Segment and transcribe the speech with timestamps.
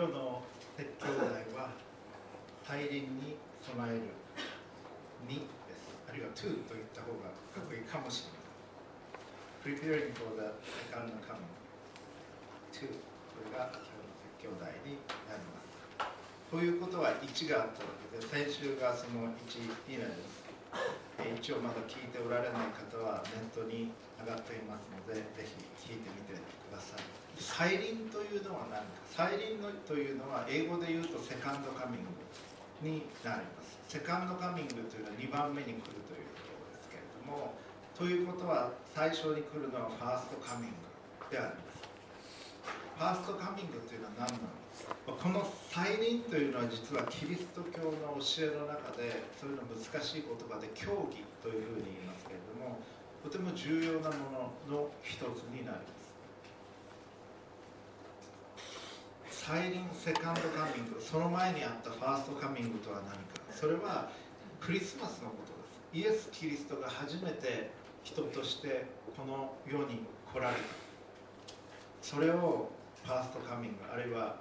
[0.00, 0.40] 今日の
[0.80, 1.76] 説教題は
[2.64, 4.16] 大輪に備える
[5.28, 5.92] 2です。
[6.08, 8.40] あるいは2と言った方がかっこいいかもしれま
[9.60, 9.76] せん。
[9.76, 10.56] Preparing for the
[10.88, 11.44] second coming.
[12.72, 14.08] 2これが今日の
[14.40, 15.68] 説教題になります。
[16.48, 27.02] ということは1があったわけで先週がその1になります一応まだ聞いておられない方はネットに上がっていますのでぜひ聞いてみてください。
[27.40, 29.00] 再臨というのは何か？
[29.08, 32.12] 再臨のというのは英語で言うとセカンドカミング
[32.84, 33.80] になります。
[33.88, 37.56] セカンドカミングというのは2番目に来るということですけれども
[37.96, 40.84] ということは最初に来るのはファーストカミング
[41.32, 41.80] であります。
[43.00, 45.16] ファーストカミングというのは何なのか？
[45.16, 52.78] この再臨というのは実はキリスト教の教えの中でそういうの難しい言葉で教義というふうに言いますけれども
[53.22, 55.20] とても重要なものの一つ
[55.52, 55.84] になりま
[59.30, 59.44] す。
[59.46, 63.18] 再臨セカンドカミングその前にあったファーストカミングとは何か。
[63.50, 64.10] それは
[64.60, 65.36] クリスマスのこ
[65.92, 66.10] とです。
[66.10, 67.70] イエス・キリストが初めて
[68.02, 70.62] 人としてこの世に来られた。
[72.00, 72.70] それを
[73.04, 74.36] ファーストカミングあるいは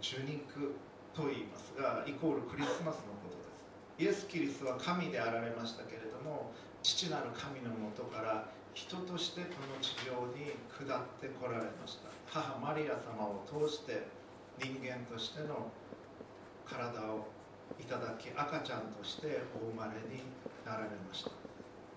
[0.00, 0.74] 受肉
[1.14, 3.50] と言いますがイコールクリスマスのことです。
[3.98, 12.08] イエス・キリストは神であられましたけれども父なる神のもとから人としてこの地上に下ってこられました。
[12.26, 14.06] 母マリア様を通して
[14.58, 15.68] 人間としての
[16.64, 17.26] 体を
[17.78, 20.22] いただき赤ちゃんとしてお生まれに
[20.64, 21.30] なられました。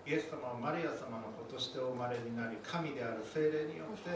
[0.04, 4.10] イエス様はマリア様の子としてお生まれになり神である精霊によって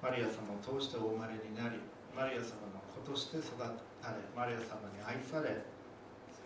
[0.00, 1.76] マリア様を通してお生まれになり
[2.16, 3.68] マリア様の子として育た
[4.08, 5.60] れマリア様に愛され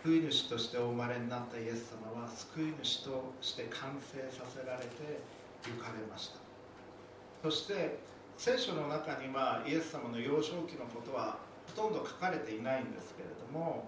[0.03, 5.23] 救い主としてお生まれになったイエス様は救い主として完成させられて
[5.63, 6.43] 行かれました。
[7.41, 7.99] そして
[8.35, 11.39] 聖書の中にはイエス様の幼少期のことは
[11.75, 13.87] ほとんど書かれていないんですけれども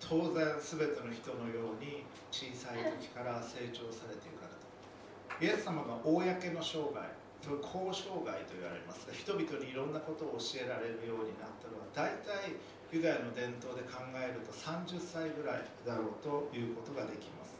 [0.00, 5.44] 当然全ての人のように小さい時から成長されていかれた。
[5.44, 7.04] イエス様が公の生涯
[7.44, 12.56] それ交渉外と言われますが人々にいろんなことを教えられるようになったのは大体
[12.92, 17.56] ユダヤの伝統で考えると30歳ぐらいだろうということができます。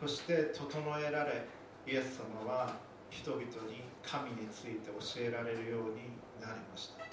[0.00, 1.46] そして整えられ
[1.86, 2.74] イエス様は
[3.10, 7.06] 人々に神について教えられるようになりました。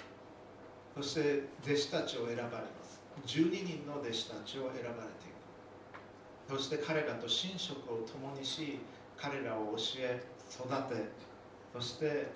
[0.96, 3.00] そして弟子たちを選ばれます。
[3.24, 5.34] 12人の弟子たちを選ばれてい
[6.50, 6.58] く。
[6.58, 8.80] そして彼らと寝食を共にし
[9.16, 10.20] 彼らを教え
[10.50, 11.30] 育て。
[11.72, 12.32] そして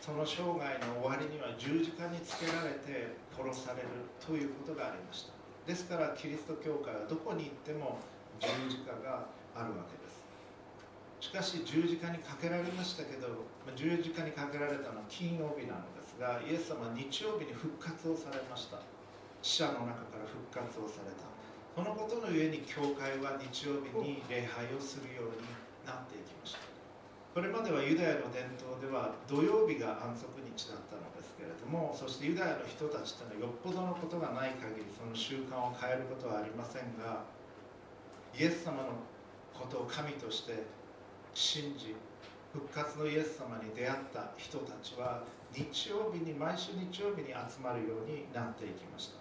[0.00, 3.88] その生涯の終わりには十字架につけられて殺される
[4.20, 5.32] ということがありました。
[5.66, 7.98] ですからキリスト教会はどこに行っても
[8.40, 10.20] 十字架があるわけです。
[11.22, 18.82] しかし十字架にかけられましたけど十字架にかけられたのは金曜日なのですがイエス様は日曜日に復活をされました。
[19.40, 21.30] 死者の中から復活をされた。
[21.74, 25.46] そのことのゆえに教会は日曜日に礼拝をするように
[25.86, 26.58] なっていきました。
[27.32, 31.11] これまではユダヤの伝統では土曜日が安息日だったの。
[31.42, 37.26] けれどもそしてユダヤの人たちというのはよっぽどのことがない限りその習慣を変えることはありませんが
[38.38, 38.94] イエス様の
[39.50, 40.62] ことを神として
[41.34, 41.98] 信じ
[42.54, 49.20] 復活のイエス様に出会った人たちは日曜日に毎週日曜日に集まるようになっていきました。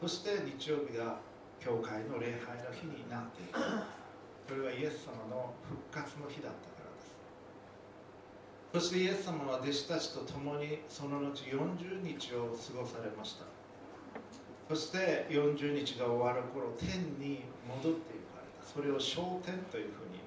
[0.00, 1.16] そして日曜日が
[1.60, 3.58] 教会の礼拝の日になっていく
[4.48, 6.73] それはイエス様の復活の日だった。
[8.74, 13.46] そしてイエス様は弟子たちと共にその後40日を過ごされました。
[14.68, 16.90] そして40日が終わる頃天
[17.22, 18.66] に戻っていかれた。
[18.66, 20.18] それを昇天というふうに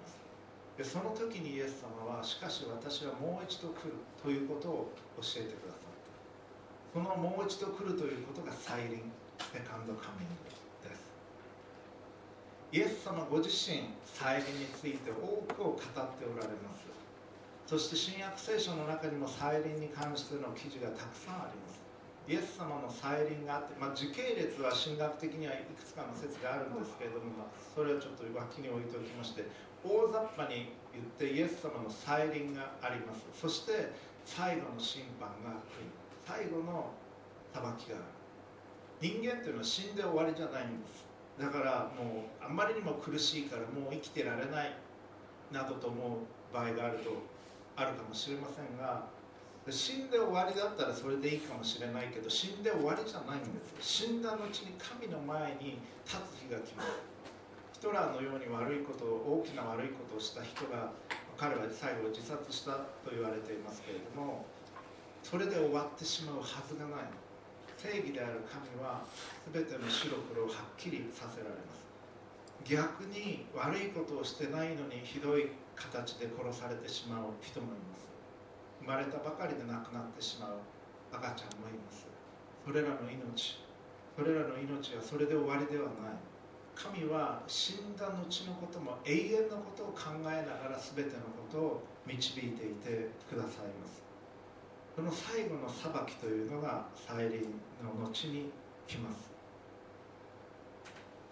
[0.78, 5.91] でその時にイエス様はしかし私はもう一度来るということを教えてくださっ
[6.96, 7.03] た。
[7.03, 9.11] そのもう一度来るということが再臨
[9.43, 10.47] セカンドカミング
[10.88, 11.03] です。
[12.72, 15.91] イエス様ご自身再臨について多くを語って
[16.23, 16.97] おられます。
[17.67, 21.84] そして新約聖書の中にも再臨に関しての記事がたくさんあります。
[22.23, 29.43] イエス様の再臨があって、まあ、時系列は神学的にはいくつかの説があるんですけれども、まあ、それはちょっと脇に置いておきまして
[29.84, 33.28] 大雑把に言ってイエス様の再臨があります。
[33.35, 33.91] そして
[34.23, 35.91] 最後の審判が来る。
[36.23, 36.96] 最後の
[37.52, 38.16] 裁きがある。
[38.99, 41.03] 人間というのは死んで終わりじゃないんです。
[41.35, 44.72] だからもうあんまりにも苦しいからもう生きてられない
[45.52, 47.11] などと思う場合があると
[47.78, 49.06] あるかもしれませんが
[49.70, 55.78] 死んで終わりだったらそれでいいかもしれないけど死んで終わりじゃないんです死んだ後に神の前に
[56.08, 56.90] 立つ日が来ます。
[57.78, 60.90] ヒトラーのように悪いことを大きな悪いことをした人が
[61.38, 62.72] 彼は最後自殺した
[63.06, 64.47] と言われていますけれども
[65.22, 67.06] それで終わってしまうはずがない。
[67.78, 69.06] 正義である神は
[69.53, 71.85] 全ての白黒をはっきりさせられます。
[72.66, 78.09] 逆に悪いことをしてないのにひどい形で殺されてしまう人もいます。
[78.82, 80.58] 生まれたばかりで亡くなってしまう
[81.14, 82.08] 赤ちゃんもいます。
[82.66, 83.62] それらの命
[84.18, 86.18] それらの命はそれで終わりではない。
[86.74, 94.03] 神は死んだ後のことも永遠のことを考えながら全てのことを導いていてくださいます。
[94.96, 98.52] この最後の裁きというのが再臨の後に
[98.88, 99.32] 来ます。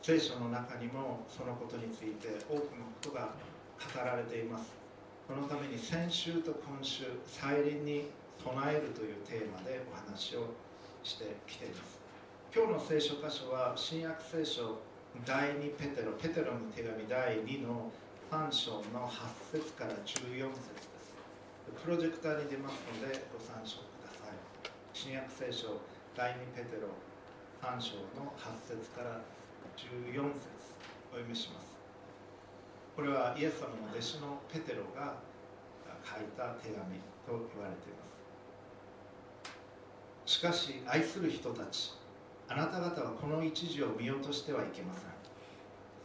[0.01, 3.29] 聖書の中にもそのことについて多くのことが
[3.79, 4.71] 語られています。
[5.27, 8.11] そのために先週と今週再臨に
[8.43, 10.53] 備えるというテーマでお話を
[11.03, 11.99] してきています。
[12.53, 14.79] 今日の聖書箇所は新約聖書
[15.25, 17.91] 第2ペテロペテロの手紙第2の
[18.31, 21.15] 3章の8節から14節です。
[21.83, 24.37] プロジェクターに出ますのでご参照ください。
[24.93, 25.81] 新約聖書
[26.15, 26.89] 第2ペテロ
[27.61, 29.21] 3章の8節から
[29.75, 30.47] 14節
[31.11, 31.74] お読みします。
[32.95, 35.15] これはイエス様の弟子のペテロが
[36.03, 36.79] 書いた手紙
[37.25, 38.05] と言われていま
[40.25, 40.31] す。
[40.31, 41.93] しかし愛する人たち
[42.47, 45.03] あなた方はこの一時を見落としてはいけません。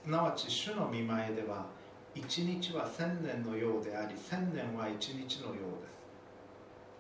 [0.05, 1.67] すなわち主の見前では
[2.15, 6.01] 一日は千年のようであり千年は一日のようです。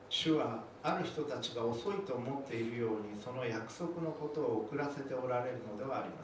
[0.08, 6.22] 主はある人たちが遅いと思っているようにその約束のことを遅らせておられるのではありま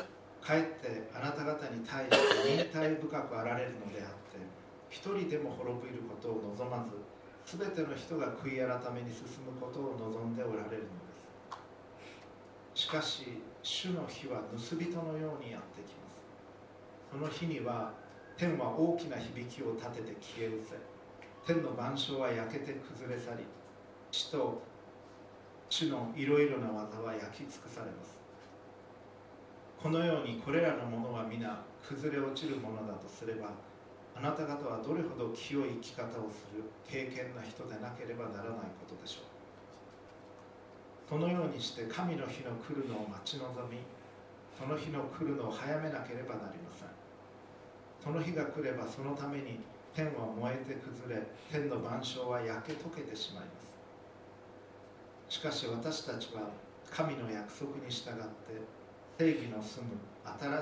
[0.00, 0.11] せん。
[0.42, 2.18] かえってあなた方に対して
[2.66, 4.42] 忍耐深くあられるのであって
[4.90, 6.90] 一人でも滅びることを望まず
[7.46, 11.14] 全ての人が悔い改めに進むことを望んでおられるので
[12.74, 12.82] す。
[12.82, 16.26] しかし主の日は盗人のようにやってきます。
[17.10, 17.92] その日には
[18.36, 23.44] 天は大きな響きを立てて消え失せ天の万象は焼けて崩れ去り
[24.10, 24.62] 地と
[25.68, 28.21] 地のいろいろな技は焼き尽くされます。
[29.82, 33.50] このようにこれらのものは皆崩れ落ちるものだとすれば
[34.14, 39.32] あなた方はどれほど清い生き方をする敬虔な人でなければならないことでしょう。
[41.10, 43.82] このようにして神の日の来るのを待ち望み
[44.54, 46.88] その日の来るのを早めなければなりません。
[47.98, 49.58] その日が来ればそのために
[49.92, 53.74] 天は燃えて崩れ天の万象は焼け溶けてしまいます。
[55.28, 56.54] しかし私たちは
[56.88, 58.14] 神の約束に従っ
[58.46, 58.81] て
[59.22, 59.94] 正義の住む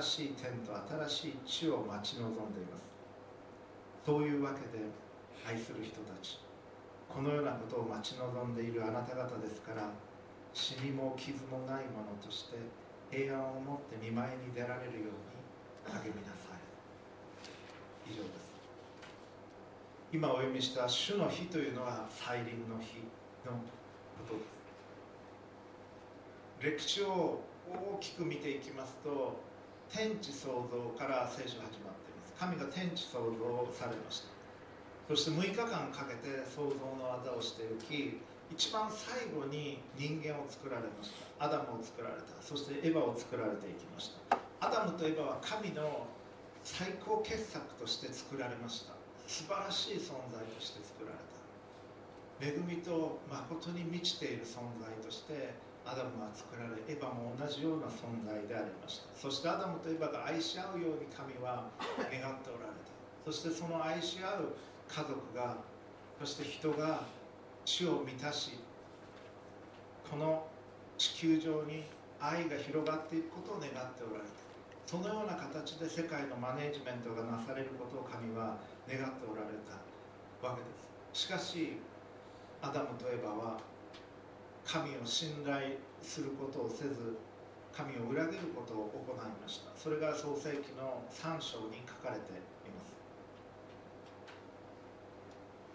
[0.01, 0.69] 新しい天と
[1.09, 2.85] 新しい地を待ち望んでいます。
[4.05, 4.85] そういうわけで
[5.41, 6.37] 愛する人たち
[7.09, 9.89] このようなことを待ち望んでいるあなた方ですから
[10.53, 12.57] 死にも傷もないものとして
[13.09, 16.61] 平安を持って見舞いに出られるように励みなさい。
[18.13, 18.45] 以上です。
[20.13, 23.01] 今お読みした主の日というのは再臨の日
[23.43, 23.57] の
[24.29, 24.37] こ
[26.61, 26.85] とです。
[26.85, 29.39] 歴史を大きく見ていきますと
[29.89, 32.33] 天地創造から聖書始まっています。
[32.39, 34.31] 神が天地創造されました。
[35.07, 38.21] そして6日間かけて創造の技をしていき
[38.51, 41.45] 一番最後に人間を作られました。
[41.45, 42.41] アダムを作られた。
[42.41, 44.37] そしてエヴァを作られていきました。
[44.59, 46.07] アダムとエヴァは神の
[46.63, 48.93] 最高傑作として作られました。
[49.27, 51.31] 素晴らしい存在として作られた。
[52.41, 55.53] 恵みと誠に満ちている存在として
[55.85, 59.09] アダムは作られエヴァも同じような存在でありました。
[59.15, 62.91] そしてアダムとエヴァが愛し合うように神は願っておられた。
[63.25, 64.53] そしてその愛し合う
[64.87, 65.57] 家族が
[66.19, 67.01] そして人が
[67.65, 68.59] 地を満たし
[70.09, 70.45] この
[70.97, 71.83] 地球上に
[72.19, 74.41] 愛が広がっていくことを願っておられた。
[74.85, 78.57] そのような形で世界のマネージメントがなされることを神は
[78.87, 79.79] 願っておられた
[80.45, 81.25] わけです。
[81.25, 81.79] しかし
[82.61, 83.57] アダムとエバは
[84.71, 87.19] 神を信頼することをせず
[87.75, 89.71] 神を裏切ることを行いました。
[89.75, 92.39] それが創世記の3章に書かれてい
[92.71, 92.95] ます。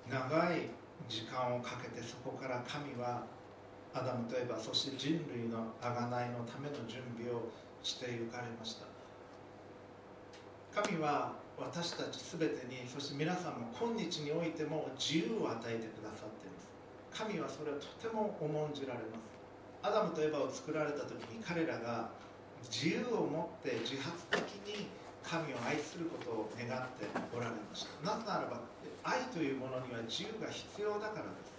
[0.09, 0.71] 長い
[1.11, 3.27] 時間をかけてそこから神は
[3.93, 8.87] アダムとエバそして人類の贖いのための準備をして行かれました。
[10.73, 16.36] 神は私たち全てにそして皆さんも今日においても自由を与えてくださっ
[17.17, 19.33] 神はそれをとても重んじられます。
[19.81, 22.13] アダムとエバを作られた時に彼らが
[22.69, 24.93] 自由を持って自発的に
[25.25, 28.05] 神を愛することを願っておられました。
[28.05, 28.61] なぜならば
[29.01, 31.57] 愛というものには自由が必要だからです。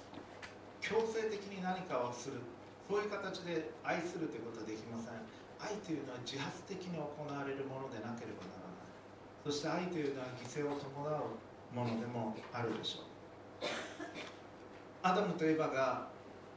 [0.94, 2.38] 強制的に何かをする。
[2.86, 5.18] そういう形で愛するということはできません。
[5.58, 8.94] 愛というのは自発的に行われるものでなければならない。
[9.42, 11.34] そして愛というのは犠牲を伴う
[11.74, 13.18] ものでもあるでしょう。
[15.08, 16.08] アダムとエバが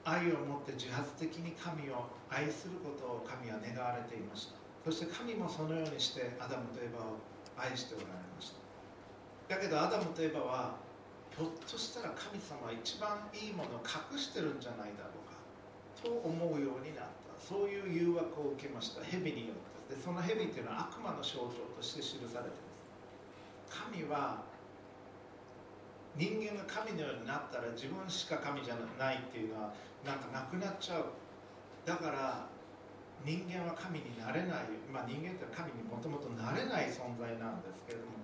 [0.03, 4.59] 愛を持って自発的に神を愛することを神は願われていました。
[4.83, 7.23] そして神もそのようにしてアダムとエバを
[7.55, 9.55] 愛しておられました。
[9.55, 10.75] だけどアダムとエバは
[11.31, 15.39] ひょっとしたら神様は一番いいものを隠してるんじゃないだろうか
[16.03, 17.39] と思うようになった。
[17.39, 19.05] そういう誘惑を受けました。
[19.07, 19.95] 蛇によって。
[19.95, 22.83] でその蛇っていうのは悪魔の象徴として記されています。
[23.71, 24.43] 神は
[26.17, 29.73] 人間が神のようになったら自分しか神じゃないっていうのは
[30.05, 31.07] なんかなくなっちゃう。
[31.87, 32.47] だから
[33.25, 34.69] 人間は神になれない。
[34.93, 38.21] まあ人間って神にもともとなれない存在なんですけれども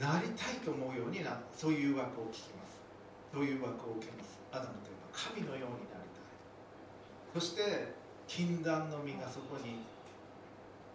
[0.00, 2.80] なりたいと思うようになそういう誘惑を聞きます。
[3.32, 4.38] そういう誘惑を受けます？
[4.52, 6.28] アダムというのは神のようになりたい。
[7.34, 7.92] そして
[8.28, 9.80] 禁断の実がそこに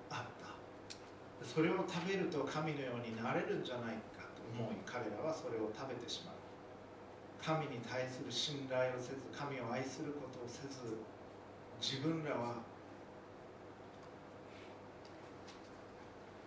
[0.10, 0.54] あった。
[1.46, 4.17] それを食べると神のようになれるんじゃないか。
[4.58, 6.38] 思い彼らはそれを食べてしまう。
[7.38, 10.98] 神に対する信頼をせず神を愛することをせず
[11.80, 12.60] 自分らは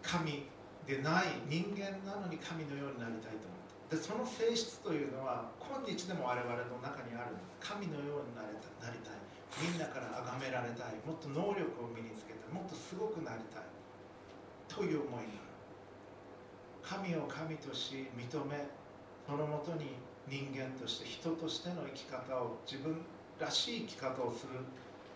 [0.02, 0.44] 神
[0.84, 7.70] でない人間なのに神のようになりたいと思ったでその性質というのは今日でも我々の中にあるんです。
[7.74, 9.18] 神のようになりたなりたい。
[9.58, 10.94] みんなから崇められたい。
[11.02, 13.66] もっと能力を身につけたもっとすごくなりたい。
[14.70, 15.49] という思いがある
[16.90, 18.66] 神を神とし認め
[19.24, 19.94] そのもとに
[20.26, 22.98] 人間として人としての生き方を自分
[23.38, 24.58] らしい生き方をする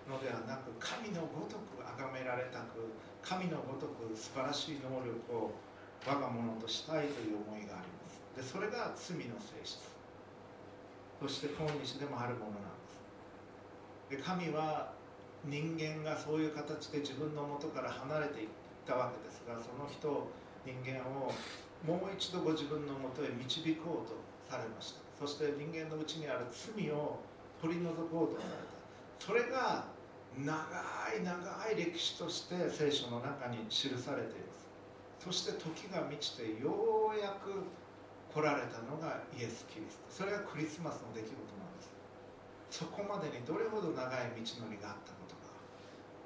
[0.06, 2.94] のではなく神のごとく崇められたく
[3.26, 5.50] 神のごとく素晴らしい能力を
[6.06, 8.22] 我が物としたいという思いがあります。
[8.36, 9.82] でそれが罪の性質。
[11.18, 14.14] そして今日でもあるものなんです。
[14.14, 14.92] で神は
[15.42, 18.48] 人間がそういう形で自分の元から離れていっ
[18.86, 20.30] たわけですがその人
[20.64, 21.32] 人間を
[21.86, 24.16] もう一度ご自分のもとへ導こうと
[24.48, 25.00] されました。
[25.20, 27.20] そして人間のうちにある罪を
[27.60, 28.74] 取り除こうとされた。
[29.20, 29.84] それが
[30.36, 30.56] 長
[31.14, 34.64] い長い歴史として聖書の中に記されています。
[35.20, 37.64] そして時が満ちてようやく
[38.32, 40.24] 来られたのがイエス・キリスト。
[40.24, 41.92] それがクリスマスの出来事なんです。
[42.70, 45.52] そこまでにどれほど長い道のりがあったことか。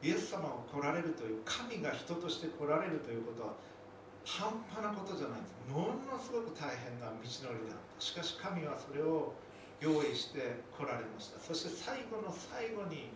[0.03, 3.55] イエス様が来られるという神が人として来られるということは
[4.29, 5.57] 半端なことじゃないです。
[5.73, 9.33] ものすごく大変な道のりであったしかし神はそれを
[9.81, 11.41] 用意して来られました。
[11.41, 13.09] そして最後の最後に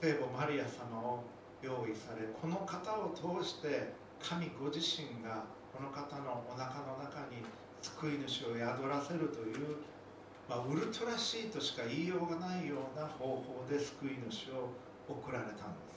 [0.00, 1.24] 聖母マリア様を
[1.62, 7.42] 用意されこの方を通して神ご自身がこの方のお腹の中に
[7.82, 9.76] 救い主を宿らせるという、
[10.48, 14.70] まあ、ウルトラシーとしか言いようがないような方法で救い主を
[15.08, 15.93] 送られたんです。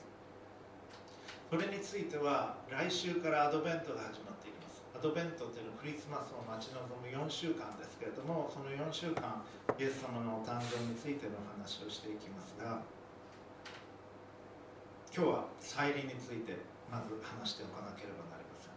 [1.48, 4.84] これについては来週からアドベントが始まっています。
[4.92, 9.40] アドベントというのはクリスマスを待ち望む4週間ですけれどもその4週間
[9.80, 12.84] イエス様のお誕生についての話をしていきますが
[15.08, 16.52] 今日は再臨について
[16.92, 18.76] まず話しておかなければなりません。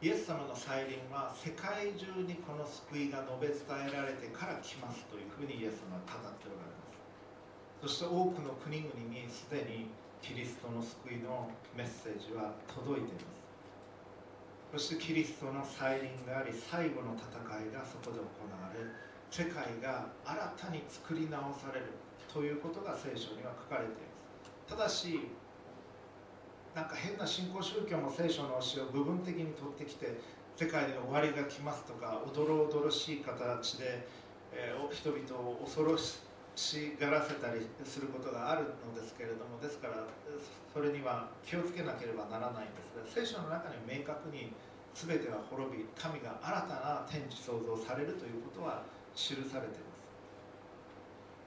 [0.00, 6.96] イエス様の再臨は世界中にこの救いが述べ伝えられてから来ますというふうにイエス様は語っておられます。
[7.84, 9.92] そして多くの国々にすでに
[10.26, 11.46] キリストの救いの
[11.78, 13.46] メッセージは届いています。
[14.74, 17.30] そしてキリストの再臨があり最後の戦
[17.62, 18.82] いがそこで行われ
[19.30, 21.94] 世界が新たに作り直される
[22.26, 24.66] ということが聖書には書かれています。
[24.66, 25.30] ただし
[26.74, 30.18] なんか変な信仰宗教も聖書の教えを部分的に取ってきて
[30.58, 34.02] 世界で終わりが来ますとかおどろおどろしい形で、
[34.52, 36.25] えー、人々を恐ろし
[36.56, 40.08] しがらせたりすることがあるのですけれどもですから
[40.72, 44.56] それには気をつけなければならないんですが聖書の中に明確に
[44.96, 48.82] 全ては滅び神が新たな天地創造されるということは
[49.14, 50.00] 記されています。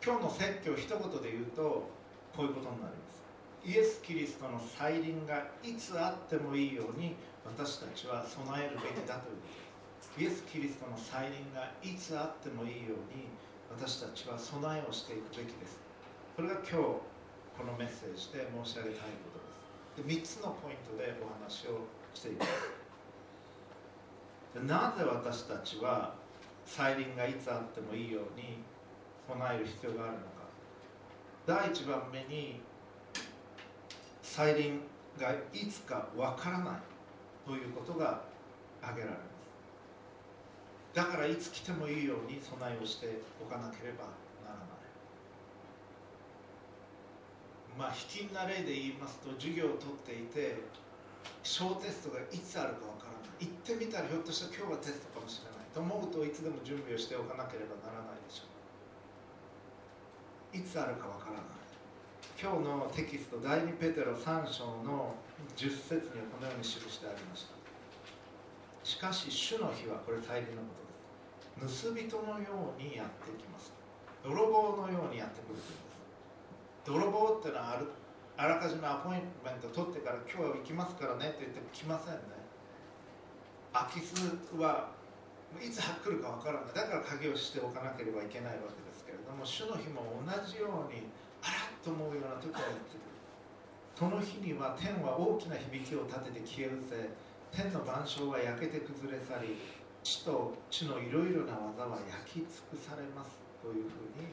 [0.05, 1.89] 今日の説教一言で言うと
[2.37, 3.25] こういうことになります。
[3.65, 9.49] イエス・キリストの再臨がいつあってもいいように私たちは備えるべきだというこ
[10.15, 13.27] とイエス・キリストの再臨がいつあってもいいように
[13.71, 15.79] 私たちは備えをしていくべきです。
[16.35, 20.33] これが今日このメッセージで申し上げたいことです。
[20.33, 22.51] で3つのポイントでお話をしていきます。
[24.65, 26.15] なぜ私たちは
[26.65, 28.63] 再臨がいつあってもいいように
[29.27, 30.23] 備える必要があるのか。
[31.45, 32.61] 第1番目に
[34.21, 34.81] 再臨
[35.19, 36.75] がいつかわからない
[37.45, 38.21] ということが
[38.81, 39.38] 挙げられます。
[40.93, 44.05] だからいつ来てもいいように備えをしておかなければ
[44.43, 44.67] ならない。
[47.77, 50.57] まあ卑近な例で言いますと授業を取っていて
[51.43, 53.45] 小テストがいつあるかわからない。
[53.45, 58.51] 行ってみたらひょっとしたら今日はテストかもしれないと思うといつでも準備をしておかなければならないでしょう。
[60.57, 61.43] いつあるかわからない。
[62.41, 65.13] 今日のテキスト第2ペテロ3章の
[65.55, 67.58] 10節にはこのように記してありました。
[68.83, 70.67] しかし主の日はこれ大変なこ
[71.59, 71.83] とです。
[71.83, 73.73] 盗人のようにやってきます。
[74.23, 75.99] 泥棒のようにやってくるというんです。
[76.85, 77.87] 泥棒ってのはある
[78.39, 82.39] あらかじめアポイントメント取ってから今日は行きますからねって言っても来ませんね。
[83.73, 84.15] 空き巣
[84.55, 84.95] は
[85.59, 86.73] いつ来るかわからない。
[86.73, 91.11] だから鍵をしておかなければいけないわけですけれども主の日も同じように
[91.43, 93.11] あらっと思うような時がやってくる。
[93.99, 99.57] その日には天は大きな響きを立てて消え失せ天の万象は焼けて崩れ去り
[100.03, 104.31] 地と地のいろいろな技は焼き尽くされますというふうに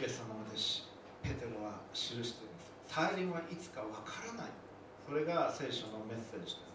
[0.00, 0.84] イエス様の弟子
[1.22, 2.70] ペテロは記しています。
[2.86, 4.52] 再臨はいつかわからない。
[5.08, 6.66] それが聖書のメッセージです。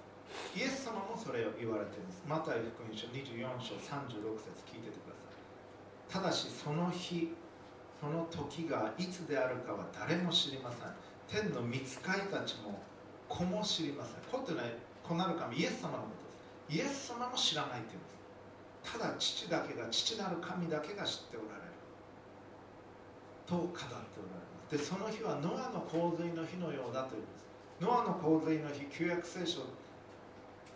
[0.56, 2.24] イエス様もそれを言われています。
[2.26, 6.12] マタイ福音書24章36節聞いててください。
[6.12, 7.32] ただしその日
[8.00, 10.90] その時がいつであるかは誰も知りません。
[11.30, 12.82] 天の御使いたちも
[13.30, 14.16] 子も知りません。
[14.32, 16.10] 子ってね子なる神イエス様のこ
[16.70, 16.84] とです。
[16.84, 18.98] イエス様も知らないっていうんです。
[18.98, 21.72] ただ父だけが父なる神だけが知っておられる。
[23.46, 24.72] と語っておられます。
[24.72, 27.46] でその日はノアの洪水の日のようだというんです。
[27.82, 29.62] ノアの洪水の日旧約聖書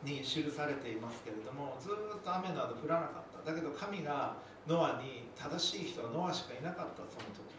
[0.04, 3.52] に記されていますけれどもずっと雨など降らなかった。
[3.52, 4.36] だけど神が
[4.68, 7.56] ノアに正しい人はノアしかいなかったその時。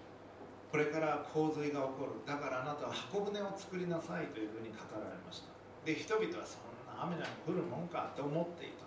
[0.71, 2.21] これから洪水が起こる。
[2.27, 5.56] だからあなたは箱舟を作りなさいというふうに語られました。
[5.87, 8.85] で人々はそんな雨なんか降るもんかって思っていた。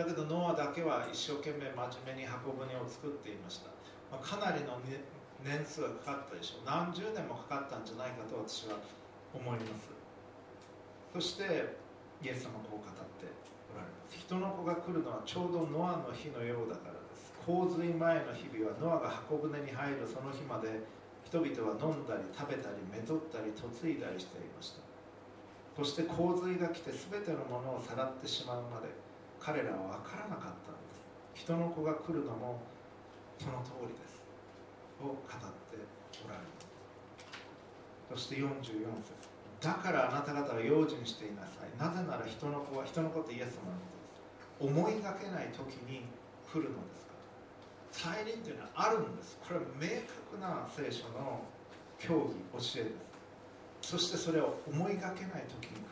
[0.00, 1.76] だけどノアだけは一生懸命真
[2.08, 3.68] 面目に箱舟を作っていました、
[4.08, 5.02] まあ、かなりの、ね、
[5.42, 6.66] 年数がかかったでしょう。
[6.66, 8.80] 何十年もかかったんじゃないかと私は
[9.34, 9.90] 思います。
[11.12, 11.74] そして
[12.22, 13.28] イエス様こう語って
[13.74, 14.16] おられます。
[14.16, 17.34] 人の子が来るのはちょうどノアの日のようだからです。
[17.44, 20.80] 洪水前の日々はノアが箱舟に入るその日まで
[21.26, 24.87] 人々は飲んだり食べたりめとったり嫁いだりしていました。
[25.78, 28.90] そして洪水が来て全てのものをさらってしまうまで
[29.38, 31.46] 彼らは分からなかったんです。
[31.46, 32.58] 人の子が来るのも
[33.38, 34.18] その通りです。
[34.98, 35.78] を語って
[36.26, 36.42] おられ
[38.10, 38.50] ますそして44
[39.06, 39.14] 節。
[39.62, 41.70] だからあなた方は用心していなさい。
[41.78, 43.86] なぜなら人の子は人の子ってイエス様のこ
[44.58, 44.74] とです。
[44.74, 46.02] 思いがけない時に
[46.50, 47.06] 来るのです
[48.02, 49.38] から再臨というのはあるんです。
[49.46, 51.46] これは明確な聖書の
[52.02, 53.07] 教義教えです。
[53.88, 55.88] そしてそれを思いがけない時に来る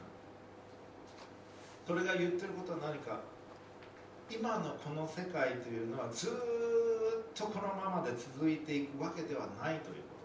[1.87, 3.21] それが言ってることは何か。
[4.29, 6.31] 今のこの世界というのはずっ
[7.33, 10.19] とこのままで続いていくわけではないというこ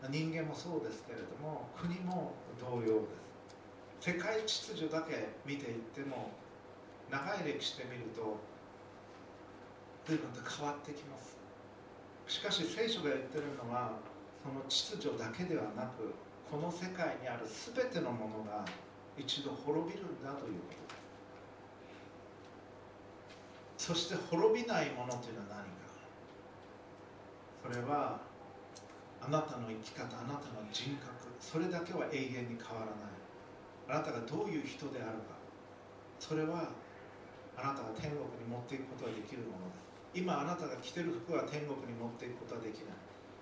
[0.00, 3.08] うに人間もそうですけれども国も同様で
[4.00, 4.12] す。
[4.12, 6.32] 世界秩序だけ見ていっても
[7.10, 8.40] 長い歴史で見ると
[10.06, 11.36] 随分と変わってきます。
[12.26, 14.00] しかし聖書が言ってるのは
[14.42, 16.14] その秩序だけではなく
[16.50, 18.64] この世界にある全てのものが
[19.18, 20.80] 一度滅びるんだということ
[23.76, 23.92] です。
[23.92, 25.80] そして滅びないものというのは何か。
[27.62, 28.29] それは
[29.20, 33.20] あなたの生き方あなたの人格それだけは永遠に変わらない。
[33.88, 35.36] あなたがどういう人であるか。
[36.18, 36.68] それは
[37.56, 42.96] あなたが天国に持っていくことができるものです今あなたが着てる服は天国に持っていくことはできない。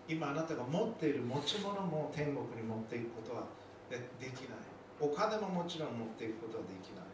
[0.08, 3.44] 今あなたが持っている持ち物も天国に持っていくことは
[3.90, 3.98] で
[4.30, 4.58] きない。
[5.00, 7.08] お金ももちろん持っていくことはできない。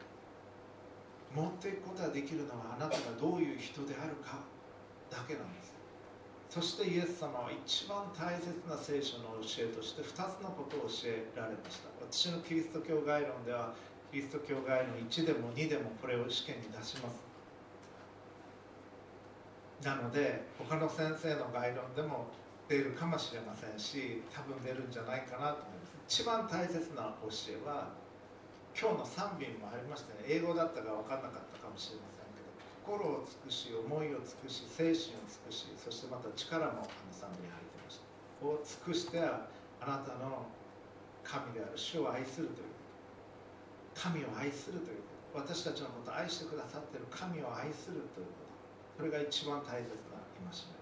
[1.34, 4.38] 持っていくことができるのはあなたがどういう人であるか
[5.10, 5.73] だけなんです。
[6.54, 11.90] そしてイエス様は一番大切な聖書の教えとして2つのことを教えられました。
[11.98, 13.74] 私のキリスト教概論では
[14.12, 17.26] キリスト教概論1でも2でもこれを試験に出します。
[19.82, 22.30] なので他の先生の概論でも
[22.68, 26.22] 出るかもしれませんし多分出るんじゃないかなと思います。
[26.22, 27.90] 一番大切な教えは
[28.78, 30.22] 今日の3便もありましたね。
[30.28, 32.23] 英語だったか分かんなかったかもしれません。
[32.84, 38.44] 心を尽くし思いを尽くし精神を尽くしそしてまた力もあの賛美に入ってました。
[38.44, 39.48] を尽くしてあ
[39.80, 40.44] なたの
[41.24, 42.76] 神である主を愛するというこ
[43.96, 44.04] と。
[44.04, 45.00] 神を愛するという
[45.32, 45.48] こと。
[45.48, 49.00] 私たちのことを愛してくださっている神を愛するということ。
[49.00, 50.76] これが一番大切な戒め。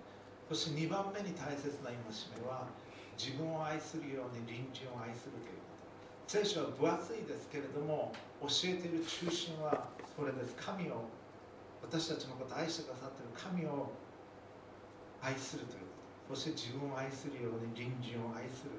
[0.50, 2.02] そして2番目に大切な戒
[2.34, 2.66] めは
[3.14, 5.70] 自分を愛するように隣人を愛するというこ
[6.26, 6.34] と。
[6.34, 8.10] 聖書は分厚いですけれども
[8.42, 9.86] 教えている中心は
[10.18, 10.58] それです。
[10.58, 11.06] 神を
[11.82, 13.90] 私たちのことを愛してくださっている神を
[15.20, 15.80] 愛するという
[16.28, 16.34] こと。
[16.34, 18.78] そして自分を愛するように隣人を愛する。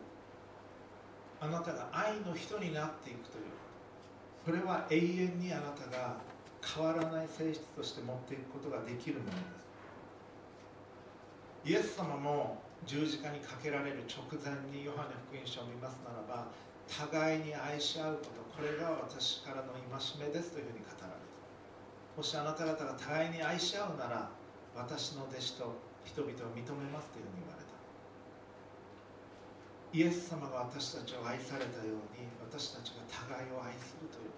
[1.39, 3.52] あなたが愛の人になっていくという。
[3.52, 3.63] こと
[4.46, 6.18] それは永遠にあなたが
[6.63, 9.63] 変わらない性質として持っていくことができるものです。
[11.66, 16.52] イエス様も十字架にかけられる直前にヨハネ福音書を見ますならば
[16.88, 18.44] 互いに愛し合うこと。
[18.56, 20.92] これが私からの戒めですというふうに語
[22.15, 24.30] もしあなた方が互いに愛し合うなら
[24.76, 27.73] 私の弟子と人々を認めますというふうに言われた。
[29.93, 34.34] イエス様が私たちを愛されたように私たちが互いを愛するという。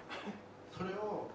[0.71, 1.31] それを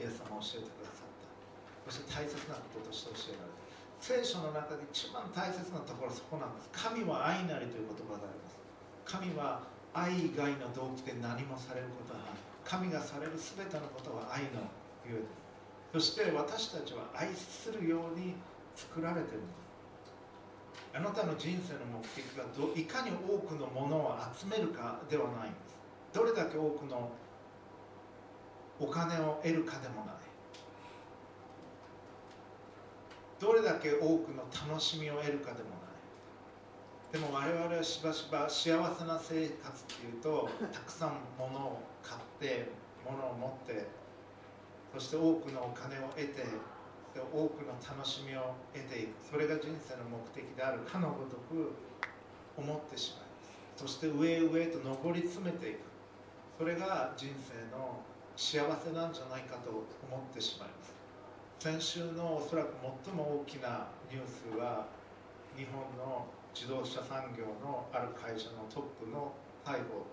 [0.00, 1.92] イエス様は教えてくださった。
[1.92, 3.68] そして大切なこととして教えられた。
[4.00, 6.72] 聖書の中で一番大切なところはそこなんです。
[6.72, 8.60] 神は愛なりという言葉があります。
[9.04, 12.40] 神は愛以外の動機で何もされることはない。
[12.64, 14.64] 神がされる全てのことは愛の
[15.04, 15.47] ゆえです。
[15.92, 18.34] そして私たちは愛するように
[18.76, 19.58] 作られているんです。
[20.94, 25.78] あなたの人生の目的がどいかに多くのものを集めるかではないんです。
[26.12, 27.10] どれだけ多くの
[28.80, 30.14] お金を得るかでもない。
[33.40, 35.78] どれだけ多くの楽しみを得るかでもない。
[37.12, 42.70] でも我々はしばしば幸せな生活っていうとたくさん物を買って
[43.04, 43.86] 物を持って
[44.94, 46.44] そして多くのお金を得て
[47.32, 49.16] 多くの楽しみを得ていく。
[49.30, 50.80] それが人生の目的である。
[50.80, 51.72] かのごとく
[52.56, 53.28] 思ってしまいま
[53.76, 53.82] す。
[53.82, 55.80] そして上へ上へと上り詰めていく。
[56.58, 58.02] それが人生の
[58.36, 60.94] 幸せなんじゃないかと思ってしまいます。
[61.58, 62.74] 先週のおそらく
[63.04, 64.86] 最も大きなニュースは
[65.56, 69.32] 日本の自動車産業のある会社のトップの
[69.64, 70.06] 逮捕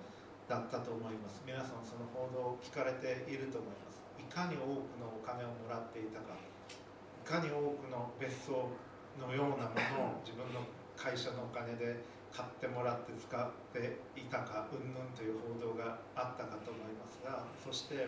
[0.49, 1.43] だったと思います。
[1.45, 3.84] 皆さんその報道を聞かれていると思います。
[4.31, 8.69] かに多くのお金をもらっていたかいかに多くの別荘
[9.17, 10.61] のようなものを自分の
[10.95, 18.07] 会社のお金で買ってもらって使っていたかうんぬんという報道があったかと思いますがそして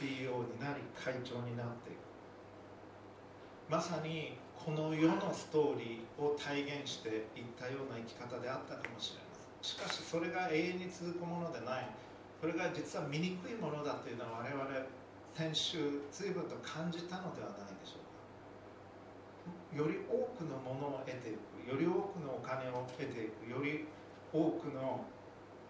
[0.00, 2.04] PO になり会長になっていく。
[3.68, 9.44] まさにこの世のストーリーを体現していったような生き方であったかもしれません。
[9.60, 11.88] しかしそれが永遠に続くものでない。
[12.40, 14.64] それが実は醜いものだというのは我々
[15.34, 19.82] 先週随分と感じたのではないでしょうか。
[19.82, 23.86] より多くのものを得ていくより多くのお金を得ていくより
[24.32, 25.04] 多くの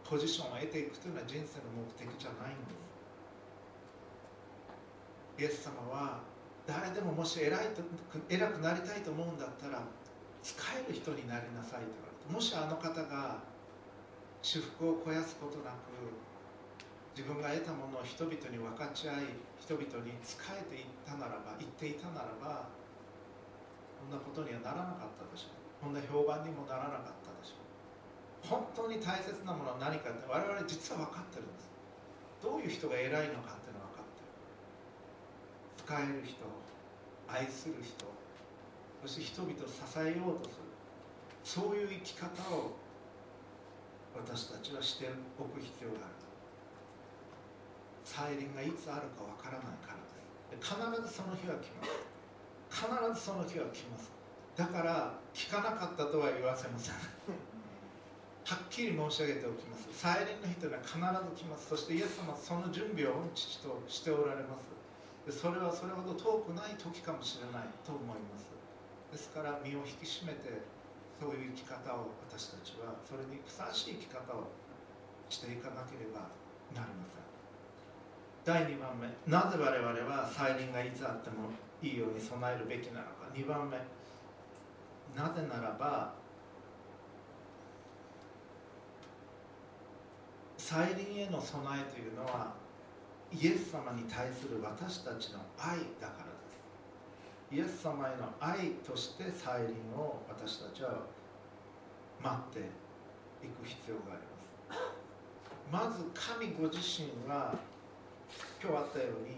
[0.05, 2.93] ポジションを得ていくというのは人生の目的じゃないんです。
[5.39, 6.21] イエス様は
[6.67, 7.83] 誰でももし偉いと
[8.29, 9.83] 偉くなりたいと思うんだったら
[10.43, 13.39] 使える人になりなさいと言われてもしあの方が
[14.43, 15.89] 私服を肥やすことなく
[17.15, 22.67] 自分が得たものを人々に分かち合い人々に仕えていったならば言っていたならば
[24.03, 25.65] こんなことにはならなかったでしょう。
[25.79, 28.51] こんな評判にもならなかったでしょう。
[28.51, 31.71] 本当に大切なものは何かって我々実は分かってるんです。
[32.43, 34.29] どういう人が偉いのかっていうのは分かってる。
[35.87, 36.45] 使える人
[37.31, 38.05] 愛する人
[39.01, 40.67] そして人々を支えようとする。
[41.47, 42.75] そういう生き方を
[44.19, 46.24] 私たちはしておく必要がある。
[48.05, 50.69] 再臨がいつあるかわからないからです。
[50.69, 52.15] 必ずその日は来ます。
[52.69, 54.13] 必ずその日は来ます。
[54.55, 56.95] だから聞かなかったとは言わせません。
[58.45, 59.89] はっきり申し上げておきます。
[59.91, 60.95] 再臨の日というのは必
[61.41, 61.69] ず来ます。
[61.69, 64.69] そしてイエス様はその準備を父としておられます。
[65.27, 68.45] でそれはそれほど遠くない時かもしれないと思います。
[69.11, 70.61] ですから身を引き締めて
[71.19, 74.51] そういう生き方を私たちはそれにふさわしい生き方を
[75.29, 76.29] していかなければ
[76.75, 77.34] なりません
[78.45, 79.09] 第2番目。
[79.27, 81.49] なぜ我々は再臨がいつあっても
[81.81, 83.13] いいように備えるべきなのか。
[83.35, 83.79] 2番目。
[85.17, 86.13] なぜならば
[90.59, 92.53] 再臨への備えというのは
[93.33, 97.55] イエス様に対する私たちの愛だからです。
[97.55, 101.07] イエス様への愛として再臨を私たちは
[102.23, 102.59] 待って
[103.47, 104.17] いく必要があ
[105.71, 105.89] ります。
[105.89, 107.55] まず神ご自身は
[108.63, 109.37] 今日あったように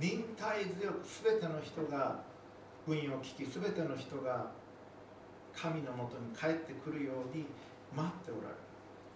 [0.00, 2.20] 忍耐強く全ての人が
[2.86, 4.50] 運を聞き全ての人が
[5.54, 7.46] 神のもとに帰ってくるように
[7.94, 8.68] 待っておられる。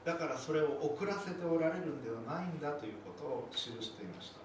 [0.04, 4.42] だからそれを遅らせておられるんではないんだということを記していました。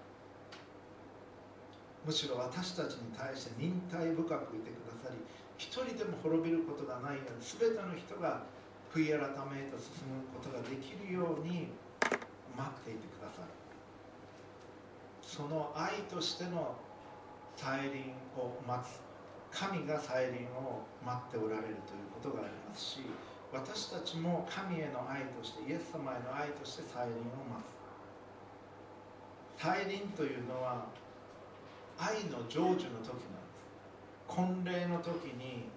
[2.06, 5.18] むしろ私たちに対して忍耐深くいてくださり
[5.58, 8.46] 一人でも滅びることがないように全ての人が
[8.94, 9.18] 悔い改
[9.50, 11.74] めへと進むことができるように
[12.56, 13.57] 待っていてくださる。
[15.28, 16.74] その愛としての
[17.54, 18.98] 再臨を待つ。
[19.50, 22.98] 神が再臨を待っておられるということがありますし
[23.50, 27.78] 私たちも神への愛としてイエス様への愛として再臨を待つ。
[29.60, 30.86] 再臨というのは
[31.98, 33.64] 愛の成就の時なんです。
[34.26, 35.68] 婚礼の時に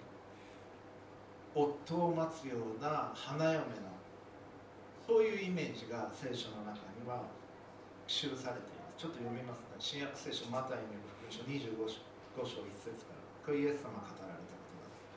[1.56, 3.64] 夫を待つような花嫁の
[5.08, 7.24] そういうイメージが聖書の中には
[8.08, 8.71] 記されています。
[9.02, 9.82] ちょっと読みますね。
[9.82, 12.06] 新約聖書マタイの福音書25章
[12.38, 13.26] 5章1節から。
[13.42, 15.10] これイエス様が語られたことです。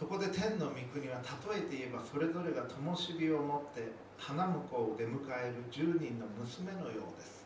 [0.00, 1.20] そこで天の御国は
[1.52, 7.44] 例えて言えばそれぞれが灯火を持って花婿を出迎える10人の娘のようです。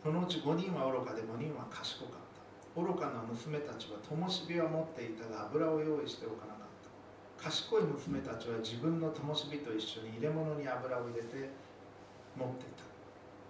[0.00, 2.80] そのうち5人は愚かで5人は賢かった。
[2.80, 6.72] 愚かな娘たちは灯火は持っていたが油を用意しておかなかっ
[7.36, 7.52] た。
[7.52, 11.67] 賢い娘たちは自分の灯火と一緒に入れ物に油を入れて
[12.38, 12.86] 持っていた。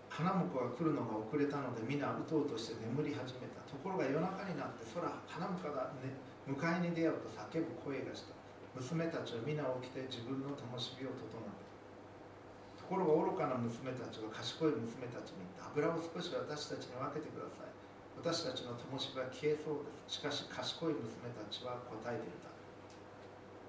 [0.09, 3.61] 花婿が来るのが遅れたので皆うとうとして眠り始めた。
[3.69, 6.17] ところが夜中になって空花婿が、ね、
[6.49, 8.33] 迎えに出ようと叫ぶ声がした。
[8.73, 12.81] 娘たちは皆起きて自分の灯火を整えた。
[12.81, 15.69] ところが愚かな娘たちは賢い娘たちに言った。
[15.77, 17.71] 油を少し私たちに分けてください。
[18.17, 20.19] 私たちの灯火は消えそうです。
[20.19, 22.51] しかし賢い娘たちは答えていた。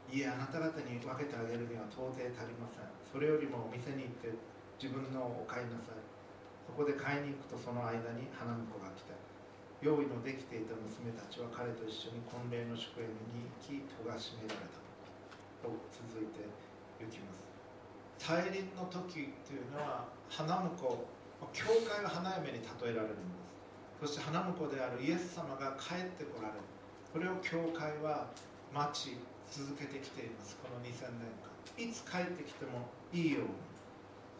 [0.09, 2.89] いえあなた方に分けてあげるには到底足りません。
[3.05, 4.33] それよりもお店に行って
[4.79, 5.99] 自分のを買いなさい。
[6.63, 9.17] そこで買いに行くとその間に花婿が来た
[9.83, 14.79] 用意のできていた娘たちは彼と一緒に婚礼の祝宴に行き戸が閉められた
[15.59, 16.47] と続いて
[17.03, 17.43] 行きます。
[18.23, 20.77] 大輪の時というのは花婿
[21.51, 24.07] 教会は花嫁に例えられるんです。
[24.07, 26.63] そして花婿であるイエス様が帰ってこられる。
[27.11, 28.27] これを教会は
[28.71, 29.17] 待ち
[29.49, 30.55] 続けてきています。
[30.61, 31.49] この2000年間。
[31.79, 33.68] いつ帰ってきてもいいように。